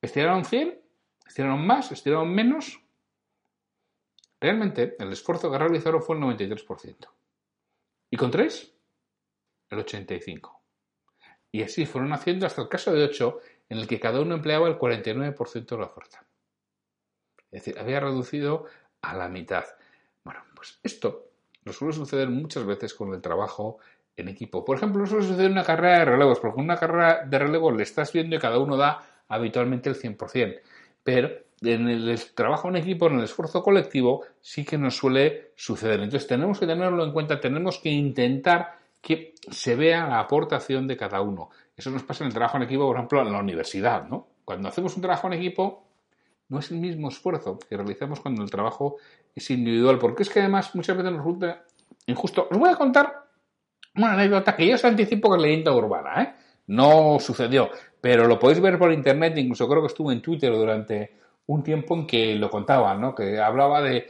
¿Estiraron 0.00 0.44
100? 0.44 0.78
¿Estiraron 1.26 1.66
más? 1.66 1.92
¿Estiraron 1.92 2.30
menos? 2.34 2.81
Realmente, 4.42 4.96
el 4.98 5.12
esfuerzo 5.12 5.52
que 5.52 5.56
realizaron 5.56 6.02
fue 6.02 6.16
el 6.16 6.22
93%. 6.22 6.96
¿Y 8.10 8.16
con 8.16 8.32
3? 8.32 8.74
El 9.70 9.78
85%. 9.78 10.50
Y 11.52 11.62
así 11.62 11.86
fueron 11.86 12.12
haciendo 12.12 12.44
hasta 12.44 12.62
el 12.62 12.68
caso 12.68 12.92
de 12.92 13.04
8, 13.04 13.38
en 13.68 13.78
el 13.78 13.86
que 13.86 14.00
cada 14.00 14.20
uno 14.20 14.34
empleaba 14.34 14.66
el 14.66 14.80
49% 14.80 15.66
de 15.66 15.78
la 15.78 15.86
fuerza. 15.86 16.26
Es 17.52 17.64
decir, 17.64 17.78
había 17.78 18.00
reducido 18.00 18.66
a 19.00 19.14
la 19.14 19.28
mitad. 19.28 19.64
Bueno, 20.24 20.40
pues 20.56 20.80
esto 20.82 21.28
nos 21.64 21.76
suele 21.76 21.94
suceder 21.94 22.28
muchas 22.28 22.66
veces 22.66 22.94
con 22.94 23.14
el 23.14 23.22
trabajo 23.22 23.78
en 24.16 24.28
equipo. 24.28 24.64
Por 24.64 24.76
ejemplo, 24.76 25.06
suele 25.06 25.24
suceder 25.24 25.46
en 25.46 25.52
una 25.52 25.62
carrera 25.62 26.00
de 26.00 26.04
relevos, 26.06 26.40
porque 26.40 26.58
en 26.58 26.64
una 26.64 26.76
carrera 26.76 27.24
de 27.24 27.38
relevos 27.38 27.76
le 27.76 27.84
estás 27.84 28.12
viendo 28.12 28.34
y 28.34 28.40
cada 28.40 28.58
uno 28.58 28.76
da 28.76 29.24
habitualmente 29.28 29.88
el 29.88 29.94
100%. 29.94 30.60
Pero 31.04 31.30
en 31.62 31.88
el 31.88 32.20
trabajo 32.34 32.68
en 32.68 32.76
equipo, 32.76 33.06
en 33.06 33.18
el 33.18 33.24
esfuerzo 33.24 33.62
colectivo, 33.62 34.22
sí 34.40 34.64
que 34.64 34.78
nos 34.78 34.96
suele 34.96 35.52
suceder. 35.54 36.00
Entonces 36.00 36.28
tenemos 36.28 36.58
que 36.58 36.66
tenerlo 36.66 37.04
en 37.04 37.12
cuenta, 37.12 37.40
tenemos 37.40 37.78
que 37.78 37.90
intentar 37.90 38.76
que 39.00 39.34
se 39.50 39.74
vea 39.74 40.06
la 40.06 40.20
aportación 40.20 40.86
de 40.86 40.96
cada 40.96 41.20
uno. 41.20 41.50
Eso 41.76 41.90
nos 41.90 42.04
pasa 42.04 42.24
en 42.24 42.28
el 42.28 42.34
trabajo 42.34 42.56
en 42.56 42.64
equipo, 42.64 42.86
por 42.86 42.96
ejemplo, 42.96 43.22
en 43.22 43.32
la 43.32 43.40
universidad, 43.40 44.08
¿no? 44.08 44.28
Cuando 44.44 44.68
hacemos 44.68 44.94
un 44.96 45.02
trabajo 45.02 45.26
en 45.26 45.34
equipo, 45.34 45.86
no 46.48 46.58
es 46.58 46.70
el 46.70 46.78
mismo 46.78 47.08
esfuerzo 47.08 47.58
que 47.58 47.76
realizamos 47.76 48.20
cuando 48.20 48.42
el 48.42 48.50
trabajo 48.50 48.96
es 49.34 49.50
individual, 49.50 49.98
porque 49.98 50.22
es 50.22 50.30
que 50.30 50.40
además 50.40 50.74
muchas 50.74 50.96
veces 50.96 51.12
nos 51.12 51.20
resulta 51.20 51.64
injusto. 52.06 52.48
Os 52.50 52.58
voy 52.58 52.70
a 52.70 52.76
contar 52.76 53.24
una 53.96 54.12
anécdota 54.12 54.54
que 54.54 54.66
yo 54.66 54.74
os 54.74 54.84
anticipo 54.84 55.30
que 55.30 55.36
es 55.36 55.42
leyenda 55.42 55.72
urbana, 55.72 56.22
¿eh? 56.22 56.34
No 56.66 57.18
sucedió, 57.18 57.70
pero 58.00 58.26
lo 58.26 58.38
podéis 58.38 58.60
ver 58.60 58.78
por 58.78 58.92
internet, 58.92 59.36
incluso 59.36 59.68
creo 59.68 59.80
que 59.80 59.88
estuvo 59.88 60.12
en 60.12 60.22
Twitter 60.22 60.52
durante 60.52 61.21
un 61.46 61.62
tiempo 61.62 61.94
en 61.94 62.06
que 62.06 62.34
lo 62.34 62.50
contaba, 62.50 62.94
¿no? 62.94 63.14
Que 63.14 63.40
hablaba 63.40 63.82
de, 63.82 64.08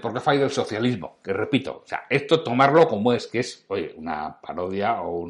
por 0.00 0.12
qué 0.12 0.20
falla 0.20 0.44
el 0.44 0.50
socialismo, 0.50 1.18
que 1.22 1.32
repito, 1.32 1.82
o 1.84 1.86
sea, 1.86 2.04
esto 2.08 2.42
tomarlo 2.42 2.86
como 2.88 3.12
es, 3.12 3.26
que 3.26 3.40
es, 3.40 3.64
oye, 3.68 3.94
una 3.96 4.40
parodia 4.40 5.02
o 5.02 5.28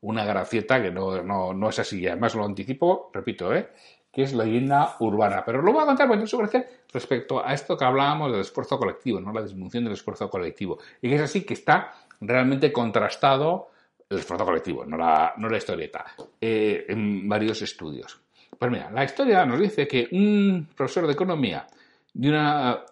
una 0.00 0.24
gracieta 0.24 0.80
que 0.80 0.90
no, 0.90 1.22
no, 1.22 1.52
no 1.52 1.68
es 1.68 1.78
así. 1.78 2.06
Además 2.06 2.34
lo 2.34 2.44
anticipo, 2.44 3.10
repito, 3.12 3.54
¿eh? 3.54 3.70
que 4.16 4.22
es 4.22 4.32
leyenda 4.32 4.96
urbana. 5.00 5.44
Pero 5.44 5.60
lo 5.60 5.72
voy 5.72 5.82
a 5.82 5.86
contar 5.86 6.08
porque 6.08 6.24
tengo 6.24 6.64
respecto 6.90 7.44
a 7.44 7.52
esto 7.52 7.76
que 7.76 7.84
hablábamos 7.84 8.32
del 8.32 8.40
esfuerzo 8.40 8.78
colectivo, 8.78 9.20
¿no? 9.20 9.30
La 9.30 9.42
disminución 9.42 9.84
del 9.84 9.92
esfuerzo 9.92 10.30
colectivo. 10.30 10.78
Y 11.02 11.10
que 11.10 11.16
es 11.16 11.20
así 11.20 11.44
que 11.44 11.52
está 11.52 11.92
realmente 12.22 12.72
contrastado 12.72 13.72
el 14.08 14.18
esfuerzo 14.18 14.46
colectivo, 14.46 14.86
no 14.86 14.96
la, 14.96 15.34
no 15.36 15.50
la 15.50 15.58
historieta, 15.58 16.06
eh, 16.40 16.86
en 16.88 17.28
varios 17.28 17.60
estudios. 17.60 18.18
Pues 18.58 18.70
mira, 18.70 18.90
la 18.90 19.04
historia 19.04 19.44
nos 19.44 19.60
dice 19.60 19.86
que 19.86 20.08
un 20.12 20.68
profesor 20.74 21.06
de 21.06 21.12
economía 21.12 21.66
de 22.14 22.28
una 22.28 22.84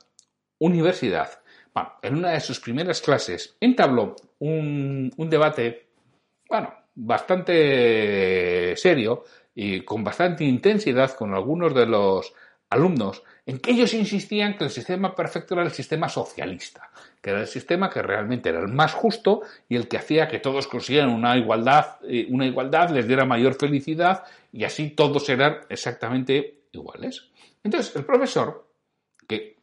universidad, 0.58 1.40
bueno, 1.72 1.94
en 2.02 2.16
una 2.16 2.30
de 2.30 2.40
sus 2.40 2.60
primeras 2.60 3.00
clases, 3.00 3.56
entabló 3.60 4.16
un, 4.40 5.12
un 5.16 5.30
debate, 5.30 5.86
bueno, 6.48 6.72
bastante 6.94 8.76
serio 8.76 9.24
y 9.54 9.80
con 9.80 10.04
bastante 10.04 10.44
intensidad 10.44 11.14
con 11.14 11.34
algunos 11.34 11.74
de 11.74 11.86
los 11.86 12.34
alumnos 12.70 13.22
en 13.46 13.58
que 13.58 13.72
ellos 13.72 13.92
insistían 13.92 14.56
que 14.56 14.64
el 14.64 14.70
sistema 14.70 15.14
perfecto 15.14 15.54
era 15.54 15.64
el 15.64 15.70
sistema 15.70 16.08
socialista, 16.08 16.90
que 17.20 17.30
era 17.30 17.40
el 17.40 17.46
sistema 17.46 17.90
que 17.90 18.00
realmente 18.00 18.48
era 18.48 18.60
el 18.60 18.68
más 18.68 18.94
justo 18.94 19.42
y 19.68 19.76
el 19.76 19.86
que 19.86 19.98
hacía 19.98 20.28
que 20.28 20.38
todos 20.38 20.66
consiguieran 20.66 21.10
una 21.10 21.36
igualdad, 21.36 21.98
eh, 22.08 22.26
una 22.30 22.46
igualdad 22.46 22.90
les 22.90 23.06
diera 23.06 23.26
mayor 23.26 23.54
felicidad 23.54 24.24
y 24.52 24.64
así 24.64 24.90
todos 24.90 25.28
eran 25.28 25.60
exactamente 25.68 26.62
iguales. 26.72 27.28
Entonces, 27.62 27.94
el 27.96 28.04
profesor, 28.04 28.66
que 29.26 29.56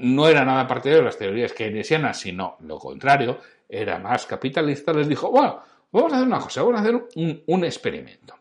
no 0.00 0.28
era 0.28 0.44
nada 0.44 0.66
partidario 0.66 1.00
de 1.00 1.06
las 1.06 1.18
teorías 1.18 1.52
keynesianas, 1.52 2.20
sino 2.20 2.56
lo 2.60 2.78
contrario, 2.78 3.38
era 3.68 3.98
más 3.98 4.26
capitalista, 4.26 4.92
les 4.92 5.08
dijo, 5.08 5.30
bueno, 5.30 5.62
vamos 5.90 6.12
a 6.12 6.16
hacer 6.16 6.28
una 6.28 6.38
cosa, 6.38 6.62
vamos 6.62 6.78
a 6.78 6.82
hacer 6.82 6.94
un, 6.94 7.42
un 7.46 7.64
experimento. 7.64 8.36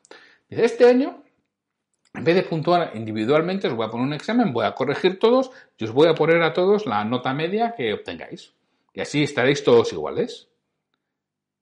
Dice, 0.50 0.66
este 0.66 0.86
año, 0.86 1.23
en 2.14 2.24
vez 2.24 2.36
de 2.36 2.44
puntuar 2.44 2.92
individualmente, 2.96 3.68
os 3.68 3.74
voy 3.74 3.88
a 3.88 3.90
poner 3.90 4.06
un 4.06 4.14
examen, 4.14 4.54
voy 4.54 4.66
a 4.66 4.76
corregir 4.76 5.20
todos 5.20 5.52
y 5.78 5.86
os 5.86 5.92
voy 5.92 6.08
a 6.08 6.14
poner 6.14 6.42
a 6.44 6.54
todos 6.54 6.86
la 6.86 7.04
nota 7.04 7.34
media 7.34 7.74
que 7.76 7.94
obtengáis. 7.94 8.54
Y 8.94 9.02
así 9.02 9.24
estaréis 9.24 9.64
todos 9.64 9.92
iguales. 9.92 10.50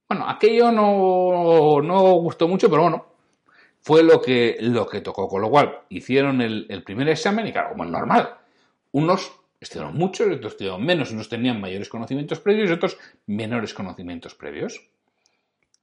Bueno, 0.10 0.28
aquello 0.28 0.72
no, 0.72 1.82
no 1.82 2.02
gustó 2.16 2.50
mucho, 2.50 2.70
pero 2.70 2.82
bueno, 2.82 3.06
fue 3.80 4.04
lo 4.04 4.22
que, 4.22 4.58
lo 4.60 4.86
que 4.86 5.00
tocó. 5.00 5.30
Con 5.30 5.42
lo 5.42 5.50
cual, 5.50 5.84
hicieron 5.88 6.42
el, 6.42 6.66
el 6.70 6.84
primer 6.84 7.08
examen 7.08 7.48
y 7.48 7.54
claro, 7.54 7.70
como 7.70 7.86
es 7.86 7.90
normal, 7.90 8.36
unos 8.92 9.32
estudiaron 9.62 9.96
mucho, 9.96 10.26
otros 10.26 10.54
estudiaron 10.54 10.84
menos, 10.84 11.12
unos 11.12 11.30
tenían 11.30 11.62
mayores 11.62 11.88
conocimientos 11.88 12.42
previos 12.42 12.70
y 12.70 12.74
otros 12.74 12.98
menores 13.28 13.74
conocimientos 13.74 14.36
previos. 14.36 14.86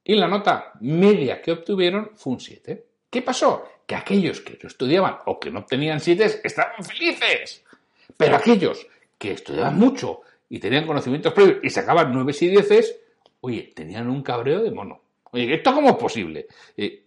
Y 0.04 0.14
la 0.16 0.28
nota 0.28 0.72
media 0.81 1.40
que 1.40 1.52
obtuvieron 1.52 2.11
fue 2.14 2.35
un 2.35 2.40
7. 2.40 2.85
¿Qué 3.09 3.22
pasó? 3.22 3.64
Que 3.88 3.96
aquellos 3.96 4.42
que 4.42 4.59
no 4.62 4.68
estudiaban 4.68 5.16
o 5.24 5.40
que 5.40 5.51
no 5.51 5.61
obtenían 5.61 5.98
7 5.98 6.42
estaban 6.44 6.85
felices. 6.85 7.64
Pero 8.18 8.37
aquellos 8.37 8.87
que 9.16 9.33
estudiaban 9.33 9.79
mucho 9.79 10.20
y 10.51 10.59
tenían 10.59 10.87
conocimientos 10.87 11.33
previos 11.33 11.61
y 11.62 11.70
sacaban 11.70 12.12
9 12.12 12.35
y 12.38 12.48
10, 12.48 13.01
oye, 13.40 13.72
tenían 13.74 14.11
un 14.11 14.22
cabreo 14.22 14.62
de 14.62 14.70
mono. 14.70 15.01
Oye, 15.31 15.55
¿esto 15.55 15.72
cómo 15.72 15.88
es 15.88 15.96
posible? 15.96 16.46
Eh, 16.77 17.03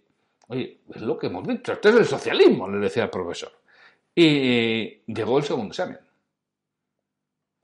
oye, 0.48 0.80
es 0.92 1.02
lo 1.02 1.16
que 1.16 1.28
hemos 1.28 1.46
dicho, 1.46 1.72
esto 1.72 1.88
es 1.88 1.94
el 1.94 2.06
socialismo, 2.06 2.68
le 2.68 2.78
decía 2.78 3.04
el 3.04 3.10
profesor. 3.10 3.52
Y 4.12 5.02
llegó 5.06 5.38
el 5.38 5.44
segundo 5.44 5.68
examen. 5.68 6.00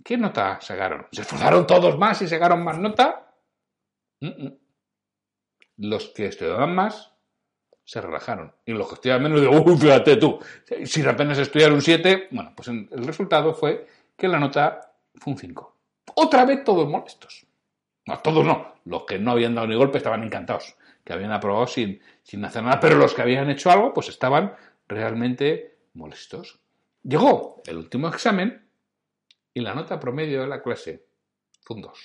¿Qué 0.05 0.17
nota 0.17 0.61
sacaron? 0.61 1.09
¿Se 1.11 1.23
esforzaron 1.23 1.67
todos 1.67 1.99
más 1.99 2.23
y 2.23 2.29
sacaron 2.29 2.63
más 2.63 2.79
nota? 2.79 3.35
Los 5.77 6.09
que 6.11 6.27
estudiaban 6.27 6.73
más 6.73 7.18
se 7.89 8.03
relajaron. 8.03 8.53
Y 8.67 8.73
los 8.75 8.87
que 8.87 8.95
estudiaban 8.97 9.23
menos, 9.23 9.41
digo, 9.41 9.63
uy, 9.63 9.79
fíjate 9.79 10.17
tú, 10.17 10.39
si 10.85 11.03
apenas 11.07 11.39
estudiaron 11.39 11.77
un 11.77 11.81
7, 11.81 12.29
bueno, 12.33 12.53
pues 12.55 12.69
el 12.69 13.07
resultado 13.07 13.55
fue 13.55 13.87
que 14.15 14.29
la 14.29 14.39
nota 14.39 14.93
fue 15.15 15.33
un 15.33 15.39
5. 15.39 15.77
Otra 16.17 16.45
vez 16.45 16.63
todos 16.65 16.87
molestos. 16.87 17.47
No, 18.05 18.19
todos 18.19 18.45
no. 18.45 18.75
Los 18.85 19.05
que 19.05 19.19
no 19.19 19.31
habían 19.31 19.55
dado 19.55 19.69
ni 19.69 19.75
golpe 19.75 19.97
estaban 19.97 20.23
encantados, 20.23 20.77
que 21.03 21.15
habían 21.15 21.33
aprobado 21.33 21.67
sin, 21.67 21.99
sin 22.23 22.45
hacer 22.45 22.63
nada, 22.63 22.79
pero 22.79 22.97
los 22.97 23.15
que 23.15 23.23
habían 23.23 23.49
hecho 23.49 23.71
algo, 23.71 23.95
pues 23.95 24.11
estaban 24.11 24.55
realmente 24.87 25.79
molestos. 25.95 26.61
Llegó 27.03 27.63
el 27.65 27.79
último 27.79 28.09
examen 28.09 28.69
y 29.55 29.61
la 29.61 29.75
nota 29.75 29.99
promedio 29.99 30.43
de 30.43 30.49
la 30.49 30.63
clase 30.63 31.07
fue 31.63 31.77
un 31.77 31.83
2. 31.85 31.99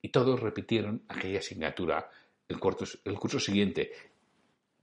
Y 0.00 0.08
todos 0.08 0.40
repitieron 0.40 1.04
aquella 1.10 1.40
asignatura 1.40 2.08
el, 2.48 2.58
el 3.04 3.18
curso 3.18 3.38
siguiente. 3.38 3.92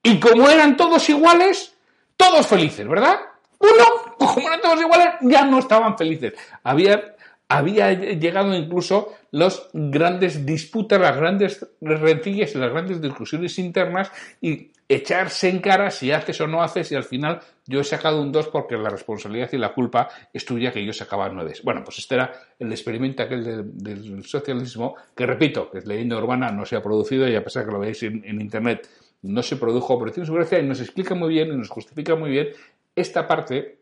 Y 0.05 0.19
como 0.19 0.47
eran 0.47 0.77
todos 0.77 1.09
iguales, 1.09 1.73
todos 2.15 2.45
felices, 2.45 2.87
¿verdad? 2.87 3.19
Uno, 3.57 4.15
como 4.19 4.47
eran 4.47 4.61
todos 4.61 4.79
iguales, 4.79 5.15
ya 5.21 5.45
no 5.45 5.57
estaban 5.57 5.97
felices. 5.97 6.33
Había 6.63 7.15
había 7.47 7.93
llegado 7.93 8.55
incluso 8.55 9.13
las 9.31 9.69
grandes 9.73 10.45
disputas, 10.45 10.99
las 10.99 11.15
grandes 11.15 11.65
rencillas 11.79 12.55
y 12.55 12.57
las 12.57 12.71
grandes 12.71 13.01
discusiones 13.01 13.59
internas 13.59 14.11
y 14.41 14.71
echarse 14.87 15.49
en 15.49 15.59
cara 15.59 15.89
si 15.89 16.11
haces 16.11 16.39
o 16.41 16.47
no 16.47 16.61
haces 16.61 16.91
y 16.91 16.95
al 16.95 17.03
final 17.03 17.39
yo 17.65 17.79
he 17.79 17.83
sacado 17.83 18.21
un 18.21 18.31
2 18.31 18.49
porque 18.49 18.77
la 18.77 18.89
responsabilidad 18.89 19.49
y 19.51 19.57
la 19.57 19.73
culpa 19.73 20.09
es 20.31 20.45
tuya 20.45 20.71
que 20.71 20.85
yo 20.85 20.93
sacaba 20.93 21.29
9. 21.29 21.53
Bueno, 21.63 21.83
pues 21.83 21.99
este 21.99 22.15
era 22.15 22.31
el 22.59 22.71
experimento 22.71 23.23
aquel 23.23 23.73
del, 23.73 24.23
socialismo 24.23 24.95
que 25.15 25.25
repito, 25.25 25.69
que 25.71 25.79
es 25.79 25.85
leyenda 25.85 26.17
urbana, 26.17 26.51
no 26.51 26.65
se 26.65 26.75
ha 26.75 26.83
producido 26.83 27.27
y 27.27 27.35
a 27.35 27.43
pesar 27.43 27.65
que 27.65 27.71
lo 27.71 27.79
veáis 27.79 28.01
en, 28.03 28.41
internet 28.41 28.87
no 29.25 29.43
se 29.43 29.57
produjo 29.57 29.99
por 29.99 30.13
su 30.13 30.33
gracia 30.33 30.59
y 30.59 30.65
nos 30.65 30.81
explica 30.81 31.15
muy 31.15 31.29
bien 31.29 31.51
y 31.51 31.57
nos 31.57 31.69
justifica 31.69 32.15
muy 32.15 32.29
bien 32.29 32.49
esta 32.95 33.27
parte 33.27 33.79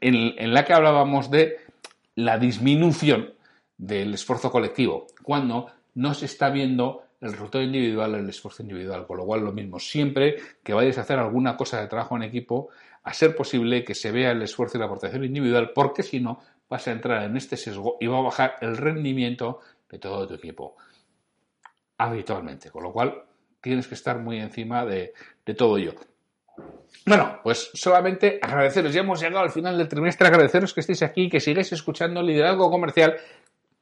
en 0.00 0.52
la 0.52 0.64
que 0.64 0.72
hablábamos 0.72 1.30
de 1.30 1.58
la 2.16 2.38
disminución 2.38 3.34
del 3.78 4.14
esfuerzo 4.14 4.50
colectivo, 4.50 5.06
cuando 5.22 5.70
no 5.94 6.14
se 6.14 6.26
está 6.26 6.50
viendo 6.50 7.04
el 7.20 7.32
resultado 7.32 7.64
individual, 7.64 8.14
el 8.14 8.28
esfuerzo 8.28 8.62
individual. 8.62 9.06
Con 9.06 9.18
lo 9.18 9.24
cual, 9.24 9.42
lo 9.42 9.52
mismo, 9.52 9.78
siempre 9.78 10.36
que 10.62 10.74
vayáis 10.74 10.98
a 10.98 11.02
hacer 11.02 11.18
alguna 11.18 11.56
cosa 11.56 11.80
de 11.80 11.88
trabajo 11.88 12.16
en 12.16 12.22
equipo, 12.22 12.68
a 13.02 13.12
ser 13.12 13.36
posible 13.36 13.84
que 13.84 13.94
se 13.94 14.10
vea 14.10 14.32
el 14.32 14.42
esfuerzo 14.42 14.76
y 14.76 14.80
la 14.80 14.86
aportación 14.86 15.24
individual, 15.24 15.70
porque 15.74 16.02
si 16.02 16.20
no, 16.20 16.40
vas 16.68 16.88
a 16.88 16.92
entrar 16.92 17.22
en 17.24 17.36
este 17.36 17.56
sesgo 17.56 17.96
y 18.00 18.06
va 18.06 18.18
a 18.18 18.22
bajar 18.22 18.56
el 18.60 18.76
rendimiento 18.76 19.60
de 19.88 19.98
todo 19.98 20.26
tu 20.26 20.34
equipo 20.34 20.76
habitualmente. 21.98 22.70
Con 22.70 22.82
lo 22.82 22.92
cual, 22.92 23.22
tienes 23.66 23.88
que 23.88 23.94
estar 23.94 24.18
muy 24.18 24.38
encima 24.38 24.84
de, 24.84 25.12
todo 25.56 25.76
ello. 25.76 25.94
Bueno, 27.04 27.40
pues 27.42 27.70
solamente 27.74 28.38
agradeceros. 28.40 28.94
Ya 28.94 29.00
hemos 29.00 29.20
llegado 29.20 29.40
al 29.40 29.50
final 29.50 29.76
del 29.76 29.88
trimestre. 29.88 30.28
Agradeceros 30.28 30.72
que 30.72 30.80
estéis 30.80 31.02
aquí, 31.02 31.28
que 31.28 31.40
sigáis 31.40 31.72
escuchando 31.72 32.22
Liderazgo 32.22 32.70
Comercial. 32.70 33.16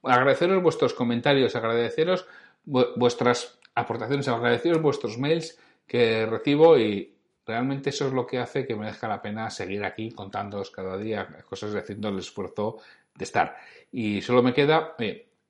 Agradeceros 0.02 0.62
vuestros 0.62 0.94
comentarios, 0.94 1.54
agradeceros 1.54 2.26
vuestras 2.64 3.58
aportaciones, 3.74 4.28
agradeceros 4.28 4.80
vuestros 4.80 5.18
mails 5.18 5.58
que 5.86 6.26
recibo 6.26 6.78
y 6.78 7.14
realmente 7.46 7.90
eso 7.90 8.06
es 8.06 8.12
lo 8.12 8.26
que 8.26 8.38
hace 8.38 8.66
que 8.66 8.74
me 8.74 8.80
merezca 8.80 9.08
la 9.08 9.20
pena 9.20 9.50
seguir 9.50 9.84
aquí 9.84 10.10
contándoos 10.10 10.70
cada 10.70 10.96
día 10.96 11.28
cosas 11.48 11.74
haciendo 11.74 12.08
el 12.08 12.18
esfuerzo 12.18 12.78
de 13.14 13.24
estar. 13.24 13.56
Y 13.92 14.22
solo 14.22 14.42
me 14.42 14.52
queda, 14.52 14.94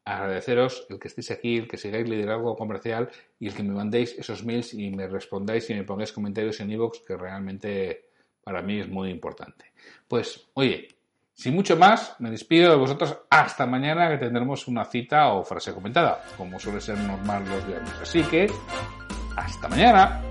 agradeceros 0.05 0.87
el 0.91 0.99
que 0.99 1.09
estéis 1.09 1.31
aquí, 1.31 1.57
el 1.59 1.69
que 1.69 1.77
sigáis 1.77 2.09
liderazgo 2.09 2.57
comercial 2.57 3.11
y 3.39 3.49
el 3.49 3.55
que 3.55 3.63
me 3.63 3.75
mandéis 3.75 4.19
esos 4.19 4.45
mails 4.45 4.75
y 4.75 4.91
me 4.91 5.09
respondáis 5.09 5.69
y 5.71 5.75
me 5.75 5.85
pongáis 5.85 6.13
comentarios 6.13 6.61
en 6.61 6.71
iVoox, 6.73 7.01
que 7.07 7.17
realmente 7.17 8.09
para 8.43 8.61
mí 8.63 8.81
es 8.81 8.89
muy 8.89 9.11
importante. 9.11 9.73
Pues, 10.07 10.49
oye, 10.55 10.89
sin 11.35 11.55
mucho 11.55 11.77
más, 11.77 12.15
me 12.21 12.31
despido 12.31 12.71
de 12.71 12.77
vosotros 12.77 13.17
hasta 13.31 13.67
mañana 13.67 14.09
que 14.09 14.19
tendremos 14.19 14.69
una 14.69 14.85
cita 14.85 15.33
o 15.33 15.43
frase 15.43 15.73
comentada, 15.73 16.23
como 16.37 16.61
suele 16.61 16.81
ser 16.81 16.99
normal 16.99 17.45
los 17.49 17.67
viernes. 17.67 17.93
Así 18.01 18.23
que, 18.23 18.47
hasta 19.37 19.69
mañana. 19.69 20.23